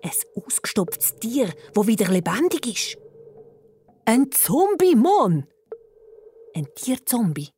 Ein 0.02 0.10
ausgestopftes 0.36 1.16
Tier, 1.16 1.52
wo 1.74 1.86
wieder 1.86 2.08
lebendig 2.08 2.66
ist. 2.66 2.98
Ein 4.04 4.30
Zombie, 4.30 4.94
Mann. 4.94 5.46
Ein 6.54 6.66
Tierzombie. 6.74 7.52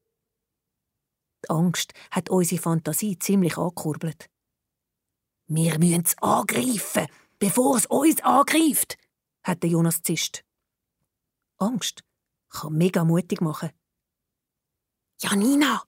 Die 1.45 1.51
Angst 1.51 1.93
hat 2.11 2.31
unsere 2.31 2.61
Fantasie 2.61 3.19
ziemlich 3.19 3.57
angekurbelt. 3.57 4.29
Wir 5.47 5.79
müssen 5.79 6.05
es 6.05 6.17
angreifen, 6.19 7.07
bevor 7.39 7.77
es 7.77 7.87
uns 7.87 8.21
angreift, 8.21 8.97
hat 9.43 9.65
Jonas 9.65 10.03
zischt. 10.03 10.45
Angst 11.59 12.05
kann 12.49 12.75
mega 12.75 13.05
mutig 13.05 13.41
machen. 13.41 13.71
Janina, 15.21 15.85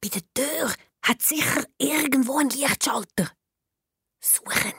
bei 0.00 0.08
der 0.08 0.22
Tür 0.34 0.74
hat 1.02 1.22
sicher 1.22 1.64
irgendwo 1.78 2.38
ein 2.38 2.50
Lichtschalter. 2.50 3.30
Suchen. 4.20 4.74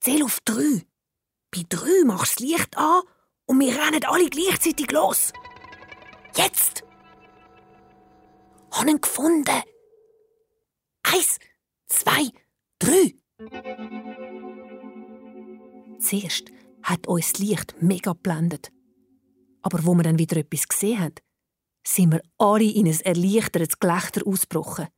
Zähl 0.00 0.22
auf 0.22 0.40
drei. 0.40 0.86
Bei 1.50 1.62
drei 1.68 2.04
machst 2.04 2.40
du 2.40 2.44
das 2.44 2.50
Licht 2.50 2.76
an 2.76 3.02
und 3.46 3.60
wir 3.60 3.74
rennen 3.74 4.04
alle 4.04 4.28
gleichzeitig 4.28 4.90
los. 4.90 5.32
Jetzt! 6.36 6.82
Haben 8.72 8.88
ihn 8.88 9.00
gefunden. 9.00 9.62
Eins, 11.04 11.38
zwei, 11.86 12.30
drei. 12.78 13.14
Zuerst 16.00 16.50
hat 16.82 17.06
uns 17.06 17.32
das 17.32 17.40
Licht 17.40 17.76
mega 17.80 18.12
geblendet. 18.12 18.72
Aber 19.62 19.84
wo 19.84 19.94
wir 19.94 20.02
dann 20.02 20.18
wieder 20.18 20.36
etwas 20.36 20.68
gesehen 20.68 21.00
haben, 21.00 21.14
sind 21.86 22.12
wir 22.12 22.22
alle 22.38 22.64
in 22.64 22.86
ein 22.86 23.00
erleichtertes 23.00 23.78
Gelächter 23.78 24.26
ausgebrochen. 24.26 24.88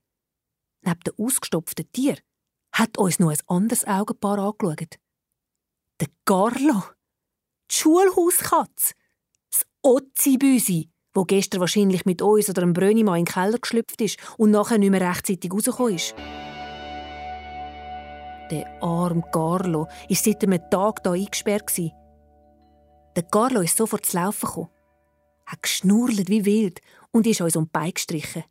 Neben 0.83 1.01
dem 1.01 1.15
ausgestopften 1.19 1.91
Tier 1.93 2.19
hat 2.73 2.97
uns 2.99 3.19
noch 3.19 3.31
ein 3.31 3.39
anderes 3.47 3.85
Augenpaar 3.85 4.39
angeschaut. 4.39 4.99
Der 6.01 6.09
Carlo. 6.25 6.83
Die 7.71 7.75
Schulhauskatze. 7.75 8.95
Das 9.51 9.67
Otzibüsi, 9.83 10.91
wo 11.17 11.25
gestern 11.25 11.61
wahrscheinlich 11.61 12.05
mit 12.05 12.23
uns 12.23 12.49
oder 12.49 12.63
einem 12.63 12.73
Brönimann 12.73 13.19
in 13.19 13.25
den 13.25 13.33
Keller 13.33 13.59
geschlüpft 13.59 14.01
ist 14.01 14.19
und 14.37 14.51
nachher 14.51 14.79
nicht 14.79 14.91
mehr 14.91 15.01
rechtzeitig 15.01 15.53
rausgekommen 15.53 15.95
ist. 15.95 16.15
Der 18.51 18.81
arme 18.81 19.25
Carlo 19.33 19.87
war 19.87 20.17
seit 20.17 20.43
einem 20.45 20.61
Tag 20.71 21.01
hier 21.03 21.13
eingesperrt. 21.13 21.77
Der 23.17 23.23
Carlo 23.31 23.61
ist 23.61 23.77
sofort 23.77 24.07
zu 24.07 24.17
laufen 24.17 24.47
gekommen 24.47 24.69
hat 25.47 25.63
geschnurrt 25.63 26.29
wie 26.29 26.45
wild 26.45 26.81
und 27.13 27.27
ist 27.27 27.41
uns 27.41 27.57
um 27.57 27.71
die 27.73 27.95
gestrichen. 27.95 28.45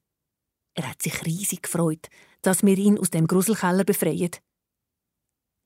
Er 0.73 0.89
hat 0.89 1.01
sich 1.01 1.25
riesig 1.25 1.63
gefreut, 1.63 2.08
dass 2.41 2.63
wir 2.63 2.78
ihn 2.78 2.97
aus 2.97 3.12
dem 3.12 3.28
Gruselkeller 3.28 3.84
befreien. 3.84 4.32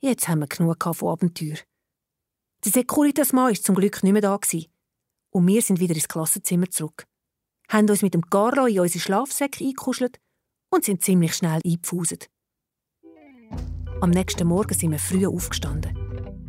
Jetzt 0.02 0.28
haben 0.28 0.40
wir 0.40 0.48
genug 0.48 0.84
von 0.84 1.10
Abenteuer. 1.10 1.58
Der 2.64 2.72
Securitas-Mann 2.72 3.50
war 3.50 3.54
zum 3.54 3.76
Glück 3.76 4.04
nicht 4.04 4.14
mehr 4.14 4.22
da. 4.22 4.40
Und 5.32 5.48
wir 5.48 5.62
sind 5.62 5.80
wieder 5.80 5.96
ins 5.96 6.08
Klassenzimmer 6.08 6.70
zurück. 6.70 7.06
Haben 7.70 7.90
uns 7.90 8.02
mit 8.02 8.14
dem 8.14 8.30
Carlo 8.30 8.66
in 8.66 8.80
unsere 8.80 9.00
Schlafsäcke 9.00 9.64
eingekuschelt 9.64 10.20
und 10.72 10.86
sind 10.86 11.04
ziemlich 11.04 11.36
schnell 11.36 11.62
eingepfuset. 11.64 12.30
Am 14.02 14.10
nächsten 14.10 14.48
Morgen 14.48 14.74
sind 14.74 14.92
wir 14.92 15.00
früh 15.00 15.28
aufgestanden, 15.28 15.96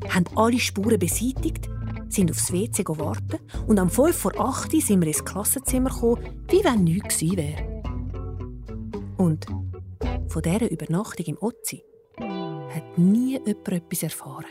haben 0.09 0.25
alle 0.37 0.61
Spuren 0.61 0.99
beseitigt 0.99 1.69
sind 2.13 2.31
aufs 2.31 2.53
WC 2.53 2.85
warten 2.87 3.39
und 3.67 3.79
am 3.79 3.91
5 3.91 4.17
vor 4.17 4.39
8 4.39 4.73
sind 4.83 5.01
wir 5.01 5.09
ins 5.09 5.25
Klassenzimmer 5.25 5.91
gekommen, 5.91 6.45
wie 6.49 6.65
wenn 6.65 6.85
nichts 6.85 7.19
gewesen 7.19 7.37
wäre. 7.37 7.83
Und 9.17 9.47
von 10.29 10.43
dieser 10.43 10.71
Übernachtung 10.71 11.27
im 11.27 11.39
Ozi 11.41 11.83
hat 12.19 12.99
nie 12.99 13.33
jemand 13.33 13.69
etwas 13.69 14.03
erfahren. 14.03 14.47